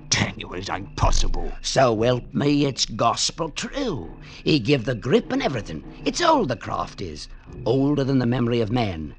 Daniel, 0.10 0.53
it 0.53 0.69
ain't 0.69 0.95
possible. 0.98 1.50
So 1.62 2.01
help 2.01 2.33
me, 2.33 2.65
it's 2.65 2.86
gospel 2.86 3.50
true. 3.50 4.12
He 4.43 4.60
give 4.60 4.83
the 4.83 4.95
grip 4.95 5.31
and 5.31 5.41
everything. 5.41 5.83
It's 6.03 6.21
old, 6.21 6.50
the 6.50 6.57
craft 6.57 7.00
is. 7.01 7.29
Older 7.65 8.03
than 8.03 8.19
the 8.19 8.25
memory 8.25 8.60
of 8.60 8.71
man. 8.71 9.15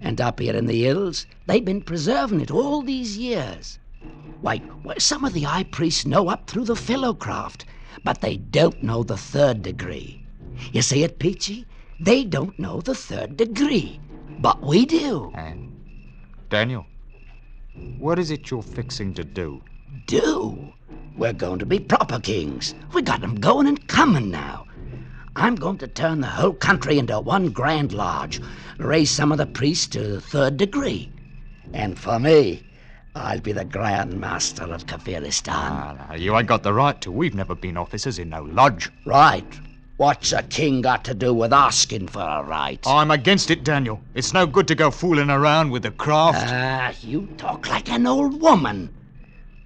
And 0.00 0.20
up 0.20 0.40
here 0.40 0.56
in 0.56 0.66
the 0.66 0.82
hills, 0.82 1.26
they've 1.46 1.64
been 1.64 1.82
preserving 1.82 2.40
it 2.40 2.50
all 2.50 2.82
these 2.82 3.18
years. 3.18 3.78
Why, 4.40 4.62
some 4.98 5.24
of 5.24 5.32
the 5.32 5.42
high 5.42 5.64
priests 5.64 6.06
know 6.06 6.28
up 6.28 6.46
through 6.48 6.64
the 6.64 6.76
Fellow 6.76 7.12
Craft, 7.12 7.66
but 8.04 8.20
they 8.20 8.36
don't 8.36 8.82
know 8.82 9.02
the 9.02 9.16
third 9.16 9.62
degree. 9.62 10.24
You 10.72 10.82
see 10.82 11.02
it, 11.02 11.18
Peachy? 11.18 11.66
They 12.00 12.24
don't 12.24 12.58
know 12.58 12.80
the 12.80 12.94
third 12.94 13.36
degree. 13.36 14.00
But 14.38 14.62
we 14.62 14.86
do. 14.86 15.30
And 15.34 15.76
Daniel, 16.48 16.86
what 17.98 18.18
is 18.18 18.30
it 18.30 18.50
you're 18.50 18.62
fixing 18.62 19.12
to 19.14 19.24
do? 19.24 19.62
do. 20.06 20.72
We're 21.16 21.32
going 21.32 21.58
to 21.58 21.66
be 21.66 21.78
proper 21.78 22.18
kings. 22.18 22.74
We 22.92 23.02
got 23.02 23.22
'em 23.22 23.36
going 23.36 23.66
and 23.66 23.86
coming 23.88 24.30
now. 24.30 24.66
I'm 25.36 25.54
going 25.54 25.78
to 25.78 25.86
turn 25.86 26.20
the 26.20 26.26
whole 26.26 26.52
country 26.52 26.98
into 26.98 27.20
one 27.20 27.50
grand 27.50 27.92
lodge, 27.92 28.40
raise 28.78 29.10
some 29.10 29.30
of 29.30 29.38
the 29.38 29.46
priests 29.46 29.86
to 29.88 30.02
the 30.02 30.20
third 30.20 30.56
degree. 30.56 31.10
And 31.72 31.98
for 31.98 32.18
me, 32.18 32.64
I'll 33.14 33.40
be 33.40 33.52
the 33.52 33.64
Grand 33.64 34.18
Master 34.18 34.64
of 34.64 34.86
Kafiristan. 34.86 35.48
Ah, 35.48 36.08
no, 36.10 36.16
you 36.16 36.36
ain't 36.36 36.48
got 36.48 36.62
the 36.62 36.72
right 36.72 37.00
to. 37.00 37.12
We've 37.12 37.34
never 37.34 37.54
been 37.54 37.76
officers 37.76 38.18
in 38.18 38.30
no 38.30 38.42
lodge. 38.42 38.90
Right. 39.04 39.60
What's 39.98 40.32
a 40.32 40.42
king 40.42 40.80
got 40.80 41.04
to 41.04 41.14
do 41.14 41.32
with 41.34 41.52
asking 41.52 42.08
for 42.08 42.22
a 42.22 42.42
right? 42.42 42.84
I'm 42.86 43.10
against 43.10 43.50
it, 43.50 43.64
Daniel. 43.64 44.00
It's 44.14 44.32
no 44.32 44.46
good 44.46 44.66
to 44.68 44.74
go 44.74 44.90
fooling 44.90 45.30
around 45.30 45.70
with 45.70 45.82
the 45.82 45.90
craft. 45.90 46.48
Ah, 46.50 46.92
you 47.02 47.28
talk 47.36 47.68
like 47.68 47.90
an 47.90 48.06
old 48.06 48.40
woman. 48.40 48.92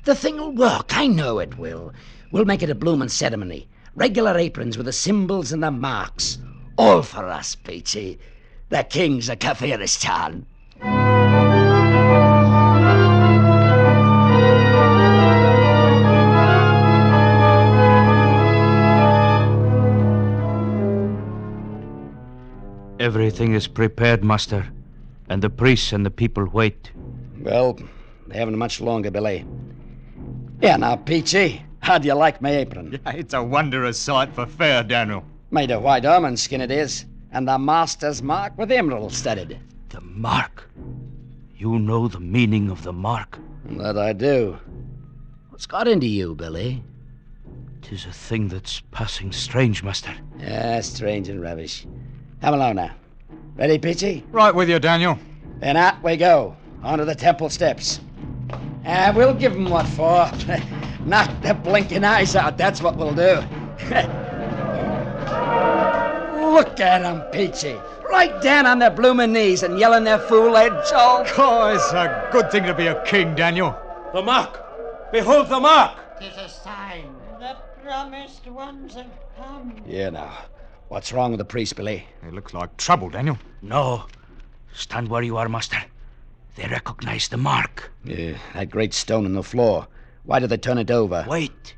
The 0.04 0.14
thing'll 0.14 0.52
work, 0.52 0.97
I 0.97 1.06
know 1.06 1.38
it 1.38 1.56
will. 1.56 1.92
We'll 2.33 2.44
make 2.44 2.62
it 2.62 2.71
a 2.71 2.75
bloomin' 2.75 3.09
ceremony. 3.09 3.68
Regular 3.97 4.37
aprons 4.37 4.77
with 4.77 4.87
the 4.87 4.93
symbols 4.93 5.53
and 5.53 5.63
the 5.63 5.71
marks. 5.71 6.39
All 6.77 7.03
for 7.03 7.29
us, 7.29 7.55
Peachy. 7.55 8.19
The 8.69 8.83
kings 8.83 9.29
of 9.29 9.39
Kafiristan. 9.39 10.47
Everything 22.99 23.55
is 23.55 23.69
prepared, 23.69 24.25
Master. 24.25 24.67
And 25.29 25.41
the 25.41 25.51
priests 25.51 25.93
and 25.93 26.05
the 26.05 26.11
people 26.11 26.47
wait. 26.47 26.91
Well, 27.39 27.79
they 28.27 28.39
haven't 28.39 28.59
much 28.59 28.81
longer, 28.81 29.13
Billy. 29.13 29.45
Yeah, 30.61 30.79
now, 30.79 30.97
Peachy, 30.97 31.63
how 31.85 31.99
do 31.99 32.09
you 32.09 32.14
like 32.14 32.41
my 32.41 32.50
apron? 32.50 32.99
It's 33.07 33.35
a 33.35 33.43
wondrous 33.43 33.99
sight 33.99 34.33
for 34.33 34.47
fair, 34.47 34.83
Daniel. 34.83 35.23
Made 35.50 35.71
of 35.71 35.83
white 35.83 36.07
almond 36.07 36.41
skin 36.41 36.62
it 36.62 36.71
is, 36.71 37.05
and 37.31 37.47
the 37.47 37.59
master's 37.59 38.23
mark 38.23 38.57
with 38.57 38.73
emerald 38.73 39.12
studded. 39.12 39.59
The 39.91 40.00
mark. 40.00 40.71
You 41.55 41.79
know 41.79 42.09
the 42.09 42.21
meaning 42.21 42.71
of 42.71 42.83
the 42.85 42.93
mark. 42.95 43.38
That 43.67 43.99
I 43.99 44.14
do. 44.14 44.59
What's 45.50 45.67
got 45.67 45.87
into 45.87 46.07
you, 46.07 46.35
Billy? 46.35 46.83
Tis 47.83 48.07
a 48.07 48.12
thing 48.12 48.49
that's 48.49 48.81
passing 48.91 49.31
strange, 49.31 49.83
Master. 49.83 50.14
Yeah, 50.38 50.81
strange 50.81 51.29
and 51.29 51.43
rubbish. 51.43 51.87
Come 52.41 52.55
along 52.55 52.76
now. 52.76 52.93
Ready, 53.57 53.79
Peachy? 53.79 54.25
Right 54.33 54.55
with 54.55 54.71
you, 54.71 54.79
Daniel. 54.79 55.19
Then 55.61 55.76
out 55.76 56.03
we 56.03 56.17
go, 56.17 56.57
onto 56.83 57.05
the 57.05 57.14
temple 57.14 57.50
steps. 57.50 58.00
And 58.85 59.14
we'll 59.14 59.35
give 59.35 59.53
'em 59.53 59.69
what 59.69 59.87
for. 59.87 60.31
Knock 61.05 61.31
their 61.43 61.55
blinking 61.55 62.05
eyes 62.05 62.35
out, 62.35 62.57
that's 62.57 62.81
what 62.81 62.97
we'll 62.97 63.15
do. 63.15 63.43
Look 66.55 66.81
at 66.81 67.03
'em, 67.03 67.21
Peachy. 67.33 67.77
Right 68.09 68.41
down 68.41 68.65
on 68.65 68.79
their 68.79 68.91
bloomin' 68.91 69.33
knees 69.33 69.63
and 69.63 69.79
yelling 69.79 70.05
their 70.05 70.19
fool 70.19 70.55
heads 70.55 70.93
all. 70.93 71.25
Oh, 71.37 71.75
it's 71.75 71.93
a 71.93 72.29
good 72.33 72.51
thing 72.51 72.65
to 72.65 72.75
be 72.75 72.87
a 72.87 73.03
king, 73.05 73.35
Daniel. 73.35 73.77
The 74.13 74.23
mark! 74.23 75.11
Behold 75.11 75.49
the 75.49 75.59
mark! 75.61 76.19
Tis 76.21 76.37
a 76.37 76.49
sign. 76.49 77.15
The 77.41 77.57
promised 77.83 78.47
ones 78.47 78.95
have 78.95 79.11
come. 79.37 79.75
Yeah, 79.87 80.11
now. 80.11 80.33
What's 80.89 81.13
wrong 81.13 81.33
with 81.33 81.39
the 81.39 81.45
priest, 81.45 81.77
Billy? 81.77 82.07
It 82.23 82.33
looks 82.33 82.55
like 82.55 82.77
trouble, 82.77 83.11
Daniel. 83.11 83.39
No. 83.61 84.05
Stand 84.73 85.09
where 85.09 85.23
you 85.23 85.37
are, 85.37 85.49
master. 85.49 85.83
They 86.57 86.69
recognize 86.69 87.29
the 87.29 87.37
mark. 87.37 87.91
Yeah, 88.05 88.39
that 88.55 88.71
great 88.71 88.95
stone 88.95 89.27
in 89.27 89.33
the 89.33 89.43
floor. 89.43 89.89
Why 90.25 90.38
did 90.38 90.49
they 90.50 90.57
turn 90.57 90.78
it 90.78 90.90
over? 90.90 91.25
Wait. 91.28 91.75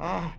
Ah, 0.00 0.34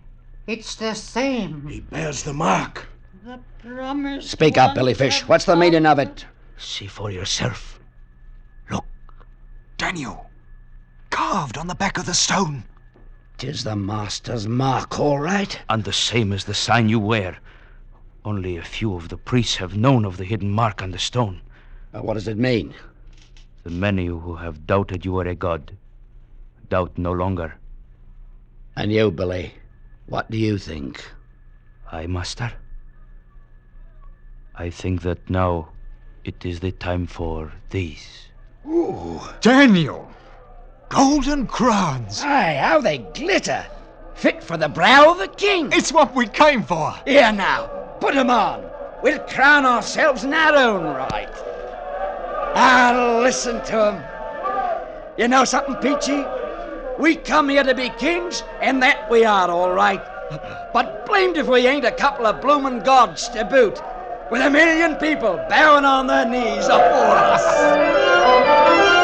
it's 0.46 0.74
the 0.74 0.94
same. 0.94 1.66
He 1.68 1.80
bears 1.80 2.22
the 2.22 2.32
mark. 2.32 2.86
The 3.24 3.40
promise. 3.58 4.30
Speak 4.30 4.56
up, 4.56 4.68
ones 4.68 4.78
Billy 4.78 4.94
Fish. 4.94 5.26
What's 5.28 5.44
the 5.44 5.56
meaning 5.56 5.86
of 5.86 5.98
it? 5.98 6.24
See 6.56 6.86
for 6.86 7.10
yourself. 7.10 7.80
Look. 8.70 8.84
Daniel. 9.76 10.30
Carved 11.10 11.58
on 11.58 11.66
the 11.66 11.74
back 11.74 11.98
of 11.98 12.06
the 12.06 12.14
stone. 12.14 12.64
Tis 13.36 13.64
the 13.64 13.76
master's 13.76 14.46
mark, 14.46 15.00
all 15.00 15.18
right. 15.18 15.58
And 15.68 15.84
the 15.84 15.92
same 15.92 16.32
as 16.32 16.44
the 16.44 16.54
sign 16.54 16.88
you 16.88 16.98
wear. 16.98 17.38
Only 18.24 18.56
a 18.58 18.62
few 18.62 18.94
of 18.94 19.08
the 19.08 19.16
priests 19.16 19.56
have 19.56 19.76
known 19.76 20.04
of 20.04 20.18
the 20.18 20.24
hidden 20.24 20.50
mark 20.50 20.82
on 20.82 20.90
the 20.90 20.98
stone. 20.98 21.40
Uh, 21.94 22.00
what 22.00 22.14
does 22.14 22.28
it 22.28 22.36
mean? 22.36 22.74
The 23.62 23.70
many 23.70 24.06
who 24.06 24.36
have 24.36 24.66
doubted 24.66 25.04
you 25.04 25.18
are 25.18 25.26
a 25.26 25.34
god 25.34 25.76
doubt 26.70 26.96
no 26.96 27.12
longer. 27.12 27.54
And 28.76 28.92
you, 28.92 29.10
Billy, 29.10 29.54
what 30.06 30.30
do 30.30 30.38
you 30.38 30.56
think? 30.56 31.04
I, 31.92 32.06
master. 32.06 32.52
I 34.54 34.70
think 34.70 35.02
that 35.02 35.28
now 35.28 35.70
it 36.24 36.46
is 36.46 36.60
the 36.60 36.72
time 36.72 37.06
for 37.06 37.52
these. 37.70 38.28
Ooh, 38.66 39.20
Daniel! 39.40 40.10
Golden 40.88 41.46
crowns! 41.46 42.22
Aye, 42.22 42.54
how 42.54 42.80
they 42.80 42.98
glitter. 42.98 43.66
Fit 44.14 44.42
for 44.42 44.56
the 44.56 44.68
brow 44.68 45.12
of 45.12 45.20
a 45.20 45.28
king. 45.28 45.70
It's 45.72 45.92
what 45.92 46.14
we 46.14 46.26
came 46.26 46.62
for! 46.62 46.94
Here 47.04 47.32
now, 47.32 47.66
put 48.00 48.14
'em 48.14 48.30
on. 48.30 48.64
We'll 49.02 49.20
crown 49.20 49.64
ourselves 49.66 50.24
in 50.24 50.34
our 50.34 50.54
own 50.54 50.84
right. 50.84 51.49
Ah, 52.54 53.18
listen 53.22 53.60
to 53.62 53.86
'em. 53.86 54.04
You 55.16 55.28
know 55.28 55.44
something, 55.44 55.76
Peachy? 55.76 56.24
We 56.98 57.16
come 57.16 57.48
here 57.48 57.64
to 57.64 57.74
be 57.74 57.90
kings, 57.90 58.42
and 58.60 58.82
that 58.82 59.08
we 59.08 59.24
are, 59.24 59.50
all 59.50 59.72
right. 59.72 60.00
But 60.72 61.06
blamed 61.06 61.36
if 61.36 61.46
we 61.48 61.66
ain't 61.66 61.84
a 61.84 61.92
couple 61.92 62.26
of 62.26 62.40
bloomin' 62.40 62.80
gods 62.80 63.28
to 63.30 63.44
boot, 63.44 63.80
with 64.30 64.42
a 64.42 64.50
million 64.50 64.96
people 64.96 65.38
bowing 65.48 65.84
on 65.84 66.06
their 66.06 66.24
knees 66.26 66.66
afore 66.68 67.16
us. 67.16 68.99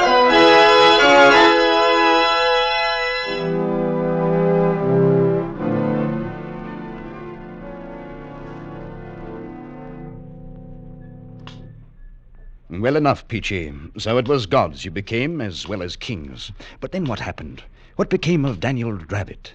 Well 12.86 12.94
enough, 12.94 13.26
Peachy. 13.26 13.74
So 13.98 14.16
it 14.16 14.28
was 14.28 14.46
gods 14.46 14.84
you 14.84 14.92
became 14.92 15.40
as 15.40 15.66
well 15.66 15.82
as 15.82 15.96
kings. 15.96 16.52
But 16.78 16.92
then 16.92 17.04
what 17.04 17.18
happened? 17.18 17.64
What 17.96 18.08
became 18.08 18.44
of 18.44 18.60
Daniel 18.60 18.96
Dravot? 18.96 19.54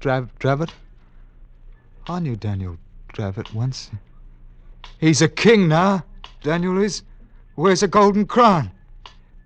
Drav 0.00 0.28
Dravot? 0.38 0.68
I 2.06 2.20
knew 2.20 2.36
Daniel 2.36 2.76
Dravot 3.14 3.54
once. 3.54 3.90
He's 4.98 5.22
a 5.22 5.28
king 5.28 5.68
now, 5.68 6.04
Daniel 6.42 6.76
is. 6.76 7.02
Wears 7.56 7.82
a 7.82 7.88
golden 7.88 8.26
crown. 8.26 8.72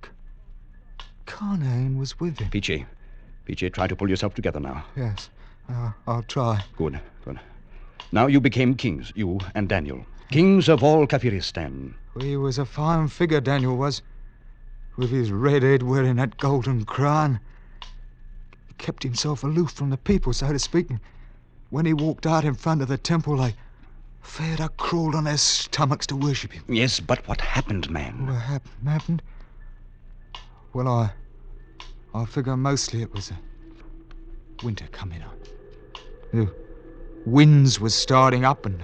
C- 0.04 0.10
Carnane 1.26 1.96
was 1.98 2.18
with 2.18 2.40
him. 2.40 2.50
Peachy. 2.50 2.84
Peachy, 3.44 3.70
try 3.70 3.86
to 3.86 3.94
pull 3.94 4.10
yourself 4.10 4.34
together 4.34 4.58
now. 4.58 4.84
Yes, 4.96 5.30
uh, 5.68 5.92
I'll 6.08 6.24
try. 6.24 6.64
Good, 6.76 6.98
good. 7.24 7.38
Now 8.10 8.26
you 8.26 8.40
became 8.40 8.74
kings, 8.74 9.12
you 9.14 9.38
and 9.54 9.68
Daniel. 9.68 10.04
Kings 10.32 10.66
of 10.66 10.82
all 10.82 11.06
Kafiristan. 11.06 11.92
He 12.18 12.38
was 12.38 12.56
a 12.56 12.64
fine 12.64 13.08
figure, 13.08 13.38
Daniel 13.38 13.76
was. 13.76 14.00
With 14.96 15.10
his 15.10 15.30
red 15.30 15.62
head 15.62 15.82
wearing 15.82 16.16
that 16.16 16.38
golden 16.38 16.86
crown. 16.86 17.38
He 18.66 18.72
kept 18.78 19.02
himself 19.02 19.44
aloof 19.44 19.72
from 19.72 19.90
the 19.90 19.98
people, 19.98 20.32
so 20.32 20.50
to 20.50 20.58
speak. 20.58 20.88
And 20.88 21.00
when 21.68 21.84
he 21.84 21.92
walked 21.92 22.26
out 22.26 22.46
in 22.46 22.54
front 22.54 22.80
of 22.80 22.88
the 22.88 22.96
temple, 22.96 23.36
they 23.36 23.54
fair 24.22 24.56
to 24.56 24.70
crawled 24.70 25.14
on 25.14 25.24
their 25.24 25.36
stomachs 25.36 26.06
to 26.06 26.16
worship 26.16 26.52
him. 26.52 26.64
Yes, 26.66 26.98
but 26.98 27.28
what 27.28 27.42
happened, 27.42 27.90
man? 27.90 28.26
What 28.26 28.40
hap- 28.40 28.84
happened? 28.86 29.22
Well, 30.72 30.88
I. 30.88 31.12
I 32.14 32.24
figure 32.24 32.56
mostly 32.56 33.02
it 33.02 33.12
was 33.12 33.30
a 33.30 33.38
winter 34.64 34.86
coming 34.92 35.20
on. 35.22 35.34
The 36.32 36.50
winds 37.26 37.78
was 37.78 37.94
starting 37.94 38.46
up 38.46 38.64
and 38.64 38.82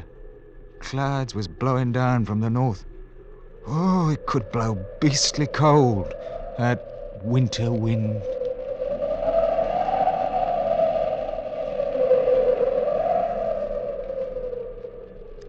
clouds 0.81 1.35
was 1.35 1.49
blowing 1.49 1.93
down 1.93 2.25
from 2.25 2.41
the 2.41 2.51
north. 2.51 2.85
Oh, 3.67 4.11
it 4.11 4.27
could 4.27 4.51
blow 4.51 4.79
beastly 5.01 5.47
cold, 5.47 6.13
that 6.59 7.21
winter 7.23 7.71
wind. 7.71 8.23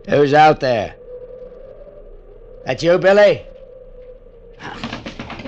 Who's 0.10 0.34
out 0.34 0.60
there? 0.60 0.96
That 2.65 2.82
you, 2.82 2.98
Billy? 2.98 3.46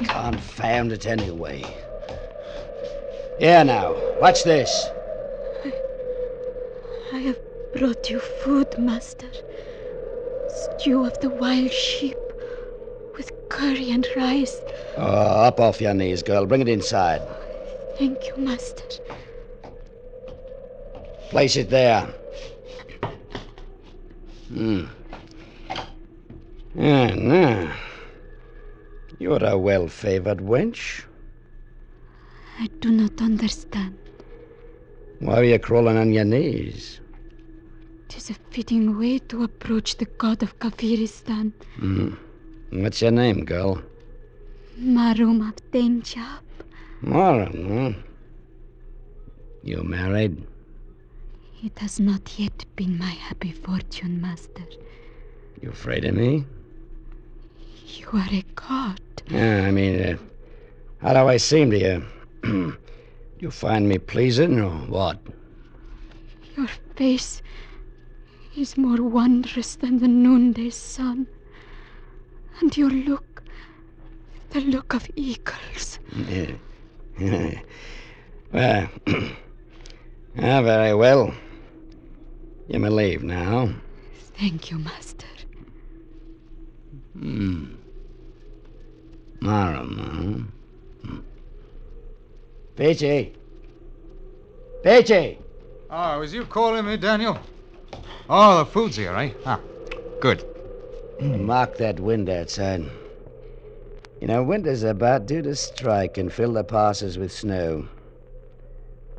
Confound 0.07 0.91
it 0.91 1.07
anyway. 1.07 1.63
Here 3.39 3.63
now, 3.63 3.95
watch 4.21 4.43
this. 4.43 4.87
I 7.11 7.17
have 7.17 7.39
brought 7.73 8.09
you 8.09 8.19
food, 8.19 8.77
Master. 8.77 9.27
Stew 10.51 11.05
of 11.05 11.19
the 11.19 11.29
wild 11.29 11.71
sheep 11.71 12.17
with 13.15 13.31
curry 13.49 13.91
and 13.91 14.07
rice. 14.15 14.59
Oh, 14.97 15.03
up 15.47 15.59
off 15.59 15.81
your 15.81 15.93
knees, 15.93 16.23
girl. 16.23 16.45
Bring 16.45 16.61
it 16.61 16.69
inside. 16.69 17.21
Thank 17.97 18.27
you, 18.27 18.37
Master. 18.37 18.83
Place 21.29 21.55
it 21.55 21.69
there. 21.69 22.07
Hmm. 24.49 24.85
Ah, 26.79 27.11
now. 27.15 27.73
You're 29.19 29.43
a 29.43 29.57
well 29.57 29.87
favored 29.87 30.39
wench. 30.39 31.03
I 32.59 32.67
do 32.79 32.89
not 32.91 33.21
understand. 33.21 33.97
Why 35.19 35.35
are 35.35 35.43
you 35.43 35.59
crawling 35.59 35.97
on 35.97 36.11
your 36.11 36.25
knees? 36.25 37.00
Tis 38.11 38.29
a 38.29 38.33
fitting 38.51 38.97
way 38.99 39.19
to 39.19 39.43
approach 39.43 39.95
the 39.95 40.05
god 40.17 40.43
of 40.43 40.59
Kafiristan, 40.59 41.53
Hmm. 41.79 42.09
What's 42.71 43.01
your 43.01 43.11
name, 43.11 43.45
girl? 43.45 43.81
Marum 44.77 45.39
of 45.47 45.55
Denjab. 45.71 46.43
Moran, 47.01 47.55
huh? 47.69 48.01
You 49.63 49.83
married? 49.83 50.35
It 51.63 51.79
has 51.79 52.01
not 52.01 52.37
yet 52.37 52.65
been 52.75 52.97
my 52.97 53.13
happy 53.27 53.53
fortune, 53.53 54.19
Master. 54.19 54.65
You 55.61 55.69
afraid 55.69 56.03
of 56.03 56.15
me? 56.15 56.43
You 57.97 58.07
are 58.13 58.29
a 58.29 58.43
god. 58.55 58.99
Yeah, 59.29 59.63
I 59.67 59.71
mean, 59.71 60.01
uh, 60.01 60.17
how 61.01 61.13
do 61.13 61.29
I 61.29 61.37
seem 61.37 61.71
to 61.71 61.79
you? 61.79 62.03
do 62.43 62.75
you 63.39 63.51
find 63.51 63.87
me 63.87 63.99
pleasing 63.99 64.59
or 64.59 64.71
what? 64.89 65.17
Your 66.57 66.67
face 66.97 67.41
is 68.55 68.77
more 68.77 69.01
wondrous 69.01 69.75
than 69.75 69.99
the 69.99 70.07
noonday 70.07 70.69
sun. 70.69 71.27
And 72.59 72.75
your 72.75 72.89
look, 72.89 73.43
the 74.51 74.61
look 74.61 74.93
of 74.93 75.09
eagles. 75.15 75.99
Yeah. 76.27 76.51
well, 78.51 78.89
ah, 79.07 80.61
very 80.61 80.93
well. 80.93 81.33
You 82.67 82.79
may 82.79 82.89
leave 82.89 83.23
now. 83.23 83.73
Thank 84.35 84.71
you, 84.71 84.79
Master. 84.79 85.27
Hmm. 87.13 87.75
Marum, 89.41 89.97
huh? 89.97 91.07
Hmm. 91.07 91.19
Peachy! 92.75 93.33
Peachy! 94.83 95.37
Oh, 95.89 96.19
was 96.19 96.33
you 96.33 96.45
calling 96.45 96.85
me, 96.85 96.97
Daniel? 96.97 97.39
Oh, 98.29 98.59
the 98.59 98.65
food's 98.65 98.95
here, 98.97 99.13
eh? 99.15 99.31
Ah, 99.45 99.59
good. 100.19 100.43
Mark 101.19 101.77
that 101.77 101.99
wind 101.99 102.29
outside. 102.29 102.85
You 104.19 104.27
know, 104.27 104.43
winter's 104.43 104.83
about 104.83 105.25
due 105.25 105.41
to 105.41 105.55
strike 105.55 106.17
and 106.17 106.31
fill 106.31 106.53
the 106.53 106.63
passes 106.63 107.17
with 107.17 107.31
snow. 107.31 107.87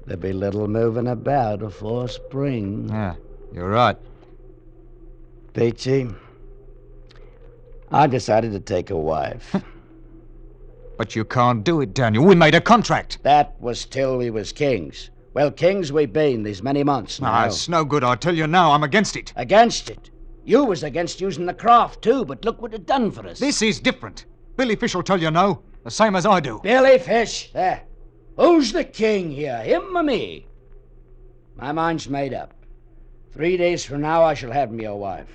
There'll 0.07 0.20
be 0.20 0.33
little 0.33 0.68
moving 0.68 1.09
about 1.09 1.61
before 1.61 2.09
spring. 2.09 2.88
Yeah, 2.88 3.14
you're 3.52 3.68
right. 3.68 3.96
Peachy, 5.55 6.09
I 7.90 8.07
decided 8.07 8.52
to 8.52 8.61
take 8.61 8.90
a 8.90 8.96
wife. 8.96 9.55
But 10.98 11.16
you 11.16 11.24
can't 11.24 11.64
do 11.64 11.81
it, 11.81 11.94
Daniel. 11.94 12.24
We 12.24 12.35
made 12.37 12.55
a 12.55 12.61
contract. 12.61 13.18
that 13.22 13.61
was 13.61 13.87
till 13.87 14.18
we 14.18 14.31
was 14.31 14.52
kings. 14.52 15.11
Well, 15.35 15.51
kings 15.51 15.92
we've 15.92 16.12
been 16.12 16.42
these 16.42 16.62
many 16.62 16.85
months 16.85 17.21
now. 17.21 17.33
Ah, 17.33 17.47
it's 17.47 17.68
no 17.68 17.85
good. 17.85 18.05
I 18.05 18.16
tell 18.16 18.35
you 18.35 18.47
now, 18.47 18.73
I'm 18.73 18.83
against 18.83 19.16
it. 19.16 19.33
Against 19.37 19.88
it. 19.88 20.11
You 20.45 20.64
was 20.64 20.83
against 20.83 21.21
using 21.21 21.47
the 21.47 21.55
craft, 21.55 22.03
too, 22.03 22.25
but 22.25 22.45
look 22.45 22.61
what 22.61 22.75
it 22.75 22.87
done 22.87 23.11
for 23.11 23.27
us. 23.27 23.38
This 23.38 23.62
is 23.62 23.81
different. 23.81 24.27
Billy 24.57 24.77
Fish 24.77 24.95
will 24.95 25.03
tell 25.03 25.21
you 25.21 25.31
no, 25.31 25.62
the 25.85 25.90
same 25.90 26.16
as 26.16 26.27
I 26.27 26.40
do. 26.40 26.61
Billy 26.62 26.99
Fish, 26.99 27.51
there. 27.53 27.83
Who's 28.37 28.73
the 28.73 28.85
king 28.85 29.31
here, 29.31 29.59
him 29.62 29.97
or 29.97 30.03
me? 30.03 30.47
My 31.57 31.73
mind's 31.73 32.09
made 32.09 32.35
up. 32.35 32.53
Three 33.33 33.57
days 33.57 33.85
from 33.85 34.03
now, 34.03 34.23
I 34.23 34.35
shall 34.35 34.53
have 34.53 34.71
me 34.71 34.85
a 34.85 34.95
wife. 34.95 35.31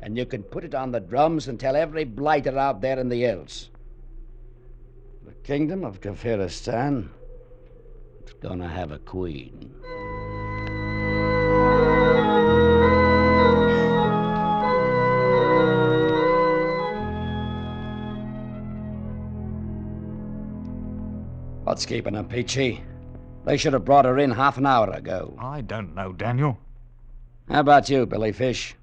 And 0.00 0.16
you 0.16 0.26
can 0.26 0.42
put 0.42 0.64
it 0.64 0.74
on 0.74 0.90
the 0.90 0.98
drums 0.98 1.46
and 1.46 1.60
tell 1.60 1.76
every 1.76 2.04
blighter 2.04 2.58
out 2.58 2.80
there 2.80 2.98
in 2.98 3.08
the 3.08 3.20
hills. 3.20 3.70
The 5.24 5.32
kingdom 5.44 5.84
of 5.84 6.00
Kafiristan 6.00 7.04
is 7.04 7.10
gonna 8.40 8.68
have 8.68 8.92
a 8.92 8.98
queen. 8.98 9.70
What's 21.64 21.86
keeping 21.86 22.14
them, 22.14 22.28
Peachy? 22.28 22.82
They 23.44 23.56
should 23.56 23.72
have 23.72 23.84
brought 23.84 24.04
her 24.04 24.18
in 24.18 24.30
half 24.30 24.58
an 24.58 24.66
hour 24.66 24.90
ago. 24.90 25.34
I 25.38 25.62
don't 25.62 25.94
know, 25.94 26.12
Daniel. 26.12 26.58
How 27.48 27.60
about 27.60 27.88
you, 27.88 28.04
Billy 28.04 28.32
Fish? 28.32 28.74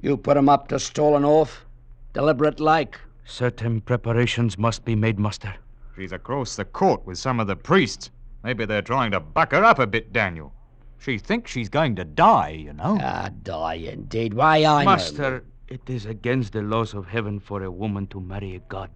You 0.00 0.16
put 0.16 0.36
'em 0.36 0.48
up 0.48 0.68
to 0.68 0.78
stolen 0.78 1.24
off? 1.24 1.64
Deliberate 2.12 2.58
like? 2.58 2.98
Certain 3.24 3.80
preparations 3.80 4.58
must 4.58 4.84
be 4.84 4.96
made, 4.96 5.18
Master. 5.18 5.54
She's 5.94 6.12
across 6.12 6.56
the 6.56 6.64
court 6.64 7.06
with 7.06 7.18
some 7.18 7.38
of 7.38 7.46
the 7.46 7.56
priests. 7.56 8.10
Maybe 8.42 8.64
they're 8.64 8.82
trying 8.82 9.10
to 9.12 9.20
buck 9.20 9.52
her 9.52 9.64
up 9.64 9.78
a 9.78 9.86
bit, 9.86 10.12
Daniel. 10.12 10.52
She 10.98 11.18
thinks 11.18 11.50
she's 11.50 11.68
going 11.68 11.96
to 11.96 12.04
die, 12.04 12.50
you 12.50 12.72
know. 12.72 12.98
Ah, 13.00 13.30
die 13.42 13.74
indeed. 13.74 14.34
Why, 14.34 14.64
I 14.64 14.84
know- 14.84 14.90
Master, 14.90 15.44
it 15.68 15.88
is 15.88 16.06
against 16.06 16.52
the 16.52 16.62
laws 16.62 16.94
of 16.94 17.06
heaven 17.06 17.40
for 17.40 17.62
a 17.62 17.70
woman 17.70 18.06
to 18.08 18.20
marry 18.20 18.54
a 18.54 18.58
god. 18.60 18.90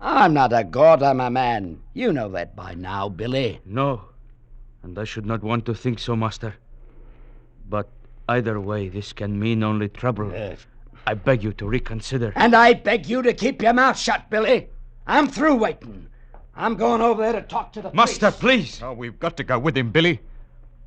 I'm 0.00 0.34
not 0.34 0.52
a 0.52 0.62
god, 0.62 1.02
I'm 1.02 1.20
a 1.20 1.30
man. 1.30 1.80
You 1.94 2.12
know 2.12 2.28
that 2.30 2.54
by 2.54 2.74
now, 2.74 3.08
Billy. 3.08 3.60
No, 3.64 4.02
and 4.84 4.96
I 4.98 5.04
should 5.04 5.26
not 5.26 5.42
want 5.42 5.66
to 5.66 5.74
think 5.74 5.98
so, 5.98 6.14
Master. 6.14 6.54
But 7.68 7.88
either 8.28 8.60
way, 8.60 8.88
this 8.88 9.12
can 9.12 9.38
mean 9.38 9.64
only 9.64 9.88
trouble. 9.88 10.30
Yes. 10.30 10.66
I 11.06 11.14
beg 11.14 11.42
you 11.42 11.52
to 11.54 11.66
reconsider. 11.66 12.32
And 12.36 12.54
I 12.54 12.74
beg 12.74 13.06
you 13.06 13.22
to 13.22 13.32
keep 13.32 13.62
your 13.62 13.72
mouth 13.72 13.98
shut, 13.98 14.30
Billy. 14.30 14.68
I'm 15.06 15.26
through 15.26 15.56
waiting. 15.56 16.06
I'm 16.58 16.74
going 16.74 17.00
over 17.00 17.22
there 17.22 17.34
to 17.34 17.42
talk 17.42 17.72
to 17.74 17.82
the 17.82 17.92
Master, 17.92 18.32
priest. 18.32 18.40
please! 18.40 18.82
Oh, 18.82 18.92
we've 18.92 19.18
got 19.20 19.36
to 19.36 19.44
go 19.44 19.60
with 19.60 19.76
him, 19.76 19.92
Billy. 19.92 20.18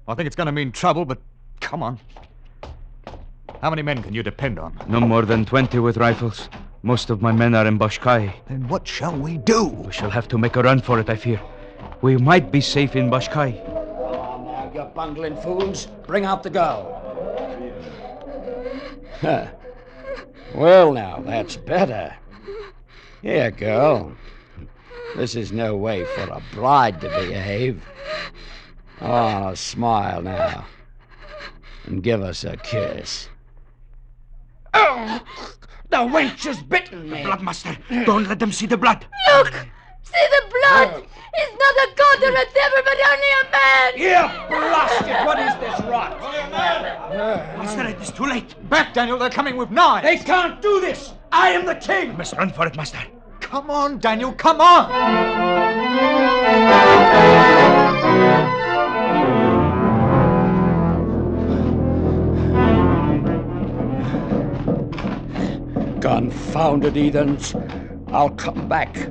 I 0.05 0.15
think 0.15 0.27
it's 0.27 0.36
going 0.36 0.47
to 0.47 0.51
mean 0.51 0.73
trouble, 0.73 1.05
but 1.05 1.19
come 1.62 1.81
on. 1.81 1.97
How 3.62 3.69
many 3.69 3.81
men 3.81 4.03
can 4.03 4.13
you 4.13 4.21
depend 4.21 4.60
on? 4.60 4.77
No 4.89 4.99
more 4.99 5.21
than 5.21 5.45
20 5.45 5.79
with 5.79 5.95
rifles. 5.95 6.49
Most 6.84 7.10
of 7.10 7.21
my 7.21 7.31
men 7.31 7.55
are 7.55 7.65
in 7.65 7.79
Bashkai. 7.79 8.34
Then 8.49 8.67
what 8.67 8.86
shall 8.86 9.15
we 9.15 9.38
do? 9.38 9.67
We 9.67 9.93
shall 9.93 10.10
have 10.10 10.27
to 10.29 10.38
make 10.38 10.57
a 10.57 10.62
run 10.62 10.81
for 10.81 10.99
it, 10.99 11.10
I 11.10 11.15
fear. 11.15 11.39
We 12.01 12.17
might 12.17 12.51
be 12.51 12.60
safe 12.60 12.97
in 12.97 13.10
Bashkai. 13.10 13.65
Come 13.65 14.17
on 14.17 14.43
now, 14.45 14.71
you 14.73 14.89
bungling 14.93 15.38
fools. 15.38 15.88
Bring 16.05 16.25
out 16.25 16.43
the 16.43 16.49
girl. 16.49 16.97
Huh. 19.21 19.47
Well, 20.53 20.91
now, 20.91 21.21
that's 21.21 21.55
better. 21.55 22.13
Here, 23.21 23.51
girl. 23.51 24.12
This 25.15 25.36
is 25.36 25.52
no 25.52 25.76
way 25.76 26.06
for 26.06 26.24
a 26.24 26.41
bride 26.54 27.02
to 27.02 27.10
behave. 27.10 27.84
Oh, 29.02 29.54
smile 29.54 30.21
now. 30.21 30.65
And 31.86 32.02
give 32.02 32.21
us 32.21 32.43
a 32.43 32.56
kiss. 32.58 33.28
Oh, 34.74 35.21
the 35.89 35.97
wench 35.97 36.45
has 36.45 36.62
bitten 36.63 37.10
me. 37.10 37.24
Blood, 37.24 37.41
Master! 37.41 37.78
Don't 38.06 38.28
let 38.28 38.39
them 38.39 38.52
see 38.52 38.65
the 38.67 38.78
blood! 38.78 39.06
Look! 39.34 39.52
See 40.04 40.28
the 40.32 40.43
blood! 40.47 40.93
Oh. 40.93 41.04
It's 41.34 41.54
not 41.54 41.76
a 41.76 41.95
god 41.95 42.24
or 42.24 42.32
a 42.32 42.45
devil, 42.54 42.82
but 42.84 42.97
only 43.12 43.32
a 43.39 43.52
man! 43.52 43.97
Here, 43.97 44.47
blast 44.50 45.08
it! 45.08 45.26
What 45.26 45.39
is 45.39 45.56
this 45.60 45.80
rot? 45.89 46.19
Master, 47.58 47.88
it 47.88 48.02
is 48.02 48.12
too 48.12 48.26
late! 48.26 48.56
Back, 48.69 48.93
Daniel. 48.93 49.17
They're 49.17 49.30
coming 49.30 49.58
with 49.58 49.71
knives. 49.71 50.06
They 50.06 50.17
can't 50.17 50.62
do 50.62 50.80
this! 50.80 51.13
I 51.32 51.50
am 51.50 51.65
the 51.65 51.76
king! 51.76 52.12
We 52.12 52.17
must 52.17 52.34
run 52.34 52.52
for 52.52 52.65
it, 52.67 52.76
Master. 52.76 53.00
Come 53.52 53.70
on, 53.70 54.00
Daniel. 54.00 54.32
Come 54.32 54.62
on. 54.62 54.90
Confounded 66.00 66.96
heathens. 66.96 67.54
I'll 68.08 68.30
come 68.30 68.70
back. 68.70 69.10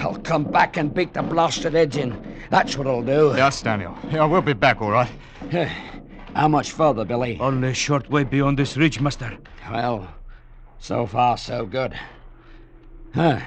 I'll 0.00 0.14
come 0.14 0.44
back 0.44 0.78
and 0.78 0.94
beat 0.94 1.12
the 1.12 1.20
blasted 1.20 1.74
heads 1.74 1.98
in. 1.98 2.16
That's 2.48 2.78
what 2.78 2.86
I'll 2.86 3.02
do. 3.02 3.34
Yes, 3.36 3.60
Daniel. 3.60 3.94
Yeah, 4.10 4.24
we'll 4.24 4.40
be 4.40 4.54
back, 4.54 4.80
all 4.80 4.90
right. 4.90 5.10
How 6.34 6.48
much 6.48 6.70
further, 6.72 7.04
Billy? 7.04 7.36
Only 7.38 7.68
a 7.68 7.74
short 7.74 8.08
way 8.08 8.24
beyond 8.24 8.58
this 8.58 8.74
ridge, 8.74 9.02
Master. 9.02 9.36
Well, 9.70 10.08
so 10.78 11.04
far, 11.04 11.36
so 11.36 11.66
good. 11.66 11.92
Huh. 13.14 13.40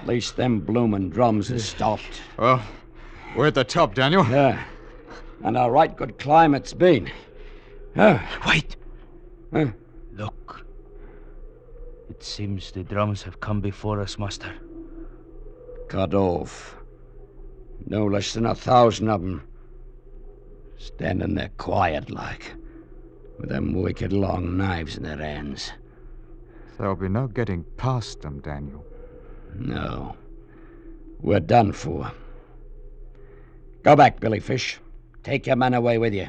At 0.00 0.06
least 0.06 0.36
them 0.36 0.60
bloomin' 0.60 1.10
drums 1.10 1.48
has 1.48 1.64
stopped. 1.64 2.22
Well, 2.38 2.62
we're 3.36 3.48
at 3.48 3.54
the 3.54 3.64
top, 3.64 3.94
Daniel. 3.94 4.24
Yeah. 4.26 4.62
And 5.42 5.56
a 5.56 5.70
right 5.70 5.94
good 5.94 6.18
climb 6.18 6.54
it's 6.54 6.72
been. 6.72 7.10
Huh. 7.94 8.18
Wait! 8.46 8.76
Huh. 9.52 9.72
Look. 10.12 10.64
It 12.08 12.22
seems 12.22 12.70
the 12.70 12.84
drums 12.84 13.22
have 13.22 13.40
come 13.40 13.60
before 13.60 14.00
us, 14.00 14.18
Master. 14.18 14.52
Cut 15.88 16.14
off. 16.14 16.76
No 17.86 18.06
less 18.06 18.32
than 18.32 18.46
a 18.46 18.54
thousand 18.54 19.08
of 19.08 19.22
'em. 19.22 19.42
Standing 20.76 21.34
there 21.34 21.50
quiet 21.56 22.10
like, 22.10 22.54
with 23.38 23.48
them 23.48 23.72
wicked 23.72 24.12
long 24.12 24.56
knives 24.56 24.96
in 24.96 25.02
their 25.02 25.16
hands. 25.16 25.72
There'll 26.78 26.96
be 26.96 27.08
no 27.08 27.28
getting 27.28 27.64
past 27.76 28.20
them, 28.20 28.40
Daniel. 28.40 28.84
No. 29.60 30.16
We're 31.20 31.40
done 31.40 31.72
for. 31.72 32.10
Go 33.82 33.96
back, 33.96 34.20
Billy 34.20 34.40
Fish. 34.40 34.78
Take 35.22 35.46
your 35.46 35.56
men 35.56 35.74
away 35.74 35.98
with 35.98 36.14
you. 36.14 36.28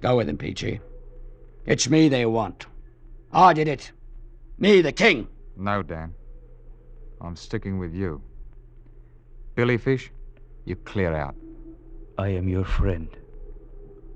Go 0.00 0.16
with 0.16 0.26
them, 0.26 0.36
Peachy. 0.36 0.80
It's 1.66 1.88
me 1.88 2.08
they 2.08 2.26
want. 2.26 2.66
I 3.32 3.52
did 3.52 3.68
it. 3.68 3.92
Me, 4.58 4.80
the 4.80 4.92
king. 4.92 5.28
No, 5.56 5.82
Dan. 5.82 6.14
I'm 7.20 7.36
sticking 7.36 7.78
with 7.78 7.94
you. 7.94 8.22
Billy 9.54 9.76
Fish, 9.76 10.10
you 10.64 10.76
clear 10.76 11.14
out. 11.14 11.34
I 12.16 12.28
am 12.28 12.48
your 12.48 12.64
friend. 12.64 13.08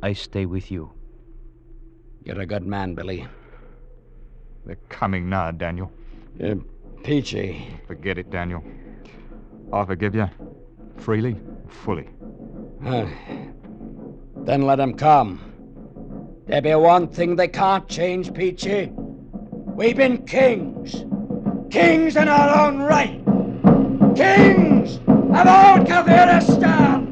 I 0.03 0.13
stay 0.13 0.47
with 0.47 0.71
you. 0.71 0.93
You're 2.25 2.41
a 2.41 2.47
good 2.47 2.67
man, 2.67 2.95
Billy. 2.95 3.27
They're 4.65 4.77
coming 4.89 5.29
now, 5.29 5.51
Daniel. 5.51 5.91
Uh, 6.43 6.55
Peachy. 7.03 7.67
Forget 7.87 8.19
it, 8.19 8.31
Daniel. 8.31 8.63
I 9.73 9.85
forgive 9.85 10.15
you. 10.15 10.29
Freely, 10.97 11.37
fully. 11.69 12.09
Huh. 12.83 13.07
Then 14.37 14.67
them 14.67 14.95
come. 14.95 15.41
There 16.47 16.63
be 16.63 16.75
one 16.75 17.09
thing 17.09 17.37
they 17.37 17.49
can't 17.49 17.89
change, 17.89 18.35
Peachy. 18.35 18.93
We've 18.95 19.97
been 19.97 20.27
kings. 20.27 21.05
Kings 21.71 22.17
in 22.17 22.29
our 22.29 22.67
own 22.67 22.81
right. 22.81 23.25
Kings 24.15 24.97
of 25.07 25.47
old 25.47 25.87
Kafiristan. 25.87 27.12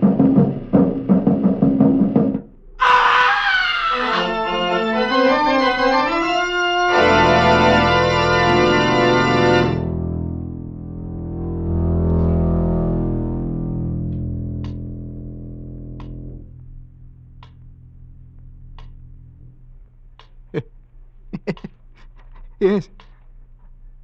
Yes. 22.61 22.91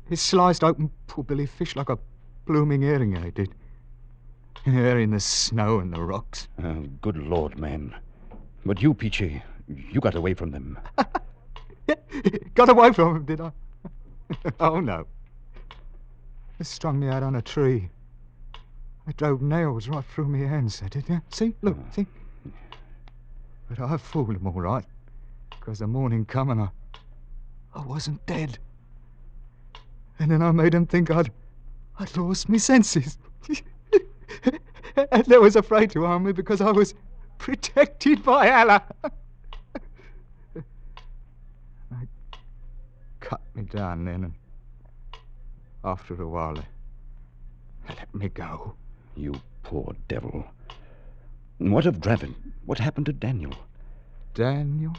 He 0.09 0.17
sliced 0.17 0.65
open 0.65 0.91
poor 1.07 1.23
Billy 1.23 1.47
Fish 1.47 1.77
like 1.77 1.91
a 1.91 1.99
blooming 2.47 2.83
herring, 2.83 3.17
eh, 3.17 3.27
I 3.27 3.31
did. 3.31 3.55
There 4.65 4.99
in 4.99 5.11
the 5.11 5.21
snow 5.21 5.79
and 5.79 5.93
the 5.93 6.01
rocks. 6.01 6.49
Oh, 6.65 6.87
good 7.03 7.19
Lord, 7.19 7.59
man. 7.59 7.95
But 8.65 8.83
you, 8.83 8.95
Peachy, 8.95 9.43
you 9.69 10.01
got 10.01 10.15
away 10.15 10.35
from 10.35 10.51
them. 10.51 10.79
Got 12.55 12.71
away 12.71 12.93
from 12.93 13.15
them, 13.15 13.25
did 13.27 13.41
I? 13.41 13.53
oh, 14.61 14.81
no. 14.81 15.07
They 16.59 16.65
strung 16.65 16.99
me 16.99 17.09
out 17.09 17.23
on 17.23 17.37
a 17.37 17.43
tree. 17.43 17.91
They 19.07 19.13
drove 19.13 19.43
nails 19.43 19.87
right 19.87 20.05
through 20.05 20.29
me 20.29 20.41
hands, 20.41 20.81
they 20.81 20.89
did, 20.89 21.05
yeah? 21.09 21.21
See? 21.31 21.55
Look, 21.63 21.77
uh. 21.77 21.93
see? 21.95 22.07
But 23.69 23.79
I 23.79 23.97
fooled 23.99 24.35
them 24.35 24.47
all 24.47 24.53
right. 24.61 24.85
Because 25.51 25.79
the 25.79 25.87
morning 25.87 26.25
come 26.25 26.51
and 26.51 26.63
I, 26.63 26.69
I 27.77 27.85
wasn't 27.85 28.25
dead. 28.25 28.59
And 30.19 30.31
then 30.31 30.41
I 30.43 30.51
made 30.51 30.73
him 30.75 30.87
think 30.87 31.11
I'd, 31.11 31.31
I'd 31.99 32.17
lost 32.17 32.49
my 32.49 32.57
senses. 32.57 33.19
and 35.13 35.27
they 35.27 35.37
was 35.37 35.57
afraid 35.57 35.91
to 35.91 36.07
harm 36.07 36.25
me 36.25 36.33
because 36.33 36.63
I 36.63 36.71
was 36.71 36.95
protected 37.37 38.25
by 38.25 38.51
Allah. 38.51 38.83
they 40.55 40.63
cut 43.21 43.43
me 43.55 43.65
down 43.65 44.07
then, 44.07 44.25
and 44.25 44.35
after 45.85 46.21
a 46.21 46.27
while 46.27 46.55
they 46.55 46.65
let 47.89 48.15
me 48.15 48.31
go. 48.31 48.75
You 49.17 49.35
poor 49.63 49.95
devil. 50.09 50.47
What 51.59 51.85
of 51.85 52.01
Dravot? 52.01 52.35
What 52.65 52.79
happened 52.79 53.07
to 53.07 53.13
Daniel? 53.13 53.55
Daniel? 54.35 54.95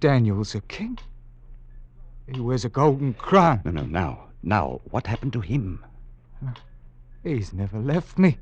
Daniel's 0.00 0.54
a 0.54 0.62
king. 0.62 0.98
He 2.26 2.40
wears 2.40 2.64
a 2.64 2.70
golden 2.70 3.12
crown. 3.12 3.60
No, 3.66 3.70
no, 3.70 3.82
now. 3.82 4.24
Now, 4.42 4.80
what 4.90 5.06
happened 5.06 5.34
to 5.34 5.40
him? 5.40 5.84
He's 7.22 7.52
never 7.52 7.78
left 7.78 8.18
me. 8.18 8.38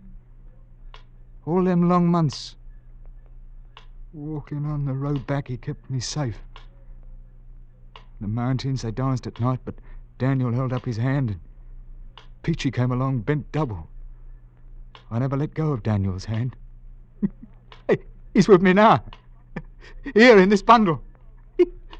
All 1.45 1.65
them 1.65 1.89
long 1.89 2.07
months. 2.07 2.55
Walking 4.13 4.65
on 4.67 4.85
the 4.85 4.93
road 4.93 5.27
back, 5.27 5.49
he 5.49 5.57
kept 5.57 5.91
me 5.91 5.99
safe. 5.99 6.39
The 8.21 8.29
mountains, 8.29 8.83
they 8.83 8.93
danced 8.93 9.27
at 9.27 9.41
night, 9.41 9.61
but 9.65 9.75
Daniel 10.19 10.53
held 10.53 10.73
up 10.73 10.85
his 10.85 10.97
hand, 10.97 11.31
and 11.31 11.41
Peachy 12.43 12.71
came 12.71 12.93
along 12.93 13.21
bent 13.21 13.51
double. 13.51 13.89
I 15.11 15.19
never 15.19 15.37
let 15.37 15.55
go 15.55 15.73
of 15.73 15.83
Daniel's 15.83 16.25
hand. 16.25 16.55
hey, 17.89 17.99
he's 18.33 18.49
with 18.49 18.63
me 18.63 18.73
now. 18.73 19.03
Here 20.15 20.39
in 20.39 20.49
this 20.51 20.63
bundle. 20.63 21.03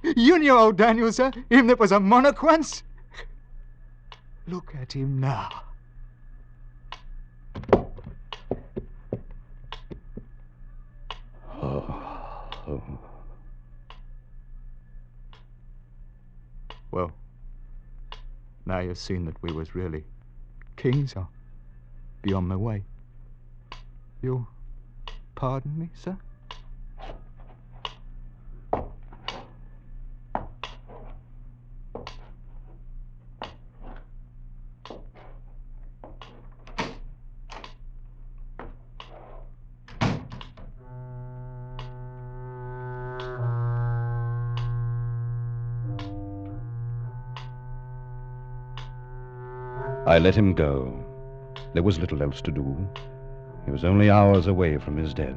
You 0.03 0.39
knew 0.39 0.57
old 0.57 0.77
Daniel, 0.77 1.13
sir. 1.13 1.33
Him 1.51 1.67
that 1.67 1.79
was 1.79 1.93
a 1.93 2.01
monarch 2.01 2.43
once. 2.43 2.83
Look 4.47 4.75
at 4.81 4.93
him 4.93 5.19
now. 5.19 5.49
Oh. 11.63 12.83
Well, 16.91 17.13
now 18.65 18.79
you've 18.79 18.97
seen 18.97 19.27
that 19.27 19.37
we 19.43 19.53
was 19.53 19.75
really 19.75 20.05
kings, 20.77 21.13
I'll 21.15 21.31
be 22.23 22.33
on 22.33 22.49
my 22.49 22.57
way. 22.57 22.83
You'll 24.23 24.49
pardon 25.35 25.79
me, 25.79 25.91
sir? 25.95 26.17
I 50.19 50.21
let 50.21 50.35
him 50.35 50.53
go. 50.53 50.93
There 51.75 51.85
was 51.85 52.01
little 52.01 52.25
else 52.25 52.43
to 52.43 52.51
do. 52.51 52.77
He 53.65 53.71
was 53.71 53.85
only 53.85 54.11
hours 54.11 54.49
away 54.49 54.77
from 54.77 54.97
his 54.97 55.15
death. 55.15 55.37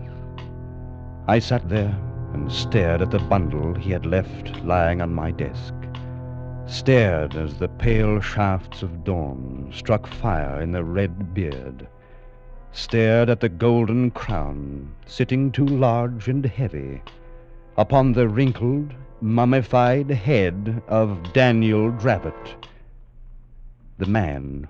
I 1.27 1.37
sat 1.37 1.69
there 1.69 1.95
and 2.33 2.51
stared 2.51 3.03
at 3.03 3.11
the 3.11 3.19
bundle 3.19 3.75
he 3.75 3.91
had 3.91 4.07
left 4.07 4.63
lying 4.63 4.99
on 4.99 5.13
my 5.13 5.29
desk. 5.29 5.75
Stared 6.65 7.35
as 7.35 7.59
the 7.59 7.67
pale 7.67 8.19
shafts 8.21 8.81
of 8.81 9.03
dawn 9.03 9.69
struck 9.71 10.07
fire 10.07 10.59
in 10.59 10.71
the 10.71 10.83
red 10.83 11.31
beard. 11.31 11.87
Stared 12.71 13.29
at 13.29 13.39
the 13.39 13.49
golden 13.49 14.09
crown 14.09 14.95
sitting 15.05 15.51
too 15.51 15.67
large 15.67 16.27
and 16.27 16.43
heavy 16.43 17.03
upon 17.77 18.13
the 18.13 18.27
wrinkled, 18.27 18.95
mummified 19.21 20.09
head 20.09 20.81
of 20.87 21.33
Daniel 21.33 21.91
Dravot 21.91 22.55
the 24.01 24.07
man 24.07 24.67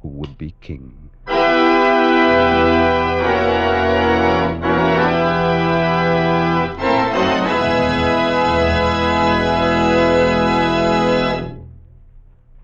who 0.00 0.08
would 0.08 0.36
be 0.36 0.52
king. 0.60 0.92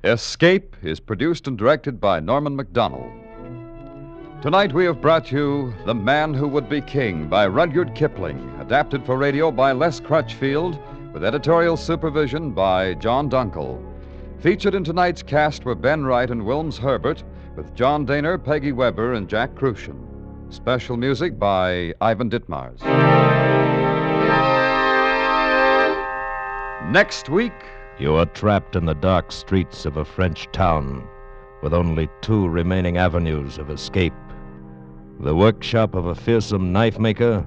Escape 0.02 0.74
is 0.82 0.98
produced 0.98 1.46
and 1.46 1.56
directed 1.56 2.00
by 2.00 2.18
Norman 2.18 2.56
Macdonnell. 2.56 3.12
Tonight 4.42 4.72
we 4.72 4.86
have 4.86 5.00
brought 5.00 5.30
you 5.30 5.72
The 5.86 5.94
Man 5.94 6.34
Who 6.34 6.48
Would 6.48 6.68
Be 6.68 6.80
King 6.80 7.28
by 7.28 7.46
Rudyard 7.46 7.94
Kipling, 7.94 8.40
adapted 8.58 9.06
for 9.06 9.16
radio 9.16 9.52
by 9.52 9.70
Les 9.70 10.00
Crutchfield, 10.00 10.80
with 11.12 11.22
editorial 11.22 11.76
supervision 11.76 12.50
by 12.50 12.94
John 12.94 13.30
Dunkel. 13.30 13.87
Featured 14.40 14.76
in 14.76 14.84
tonight's 14.84 15.20
cast 15.20 15.64
were 15.64 15.74
Ben 15.74 16.04
Wright 16.04 16.30
and 16.30 16.42
Wilms 16.42 16.78
Herbert, 16.78 17.24
with 17.56 17.74
John 17.74 18.06
Dehner, 18.06 18.42
Peggy 18.42 18.70
Weber, 18.70 19.14
and 19.14 19.28
Jack 19.28 19.56
Kruschen. 19.56 19.98
Special 20.48 20.96
music 20.96 21.40
by 21.40 21.92
Ivan 22.00 22.30
Ditmars. 22.30 22.80
Next 26.92 27.28
week, 27.28 27.52
You 27.98 28.14
are 28.14 28.26
trapped 28.26 28.76
in 28.76 28.84
the 28.86 28.94
dark 28.94 29.32
streets 29.32 29.84
of 29.84 29.96
a 29.96 30.04
French 30.04 30.46
town 30.52 31.04
with 31.60 31.74
only 31.74 32.08
two 32.20 32.46
remaining 32.46 32.96
avenues 32.96 33.58
of 33.58 33.70
escape 33.70 34.14
the 35.18 35.34
workshop 35.34 35.96
of 35.96 36.06
a 36.06 36.14
fearsome 36.14 36.72
knife 36.72 37.00
maker 37.00 37.44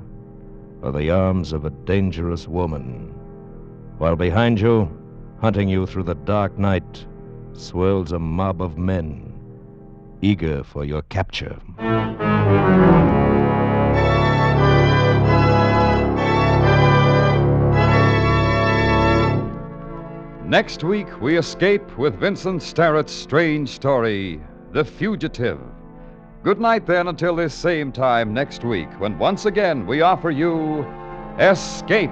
or 0.81 0.91
the 0.91 1.09
arms 1.09 1.53
of 1.53 1.63
a 1.63 1.69
dangerous 1.69 2.49
woman. 2.49 3.15
While 3.97 4.17
behind 4.17 4.59
you, 4.59 4.91
hunting 5.41 5.67
you 5.67 5.87
through 5.87 6.03
the 6.03 6.15
dark 6.15 6.57
night, 6.59 7.05
swirls 7.53 8.11
a 8.11 8.19
mob 8.19 8.61
of 8.61 8.77
men 8.77 9.27
eager 10.21 10.63
for 10.63 10.85
your 10.85 11.01
capture. 11.03 11.57
Next 20.45 20.83
week, 20.83 21.21
we 21.21 21.37
escape 21.37 21.97
with 21.97 22.19
Vincent 22.19 22.61
Starrett's 22.61 23.11
strange 23.11 23.69
story, 23.69 24.39
The 24.73 24.85
Fugitive. 24.85 25.59
Good 26.43 26.59
night, 26.59 26.85
then, 26.85 27.07
until 27.07 27.35
this 27.35 27.53
same 27.53 27.91
time 27.91 28.33
next 28.33 28.63
week, 28.63 28.89
when 28.99 29.17
once 29.17 29.45
again 29.45 29.87
we 29.87 30.01
offer 30.01 30.29
you 30.29 30.85
Escape. 31.39 32.11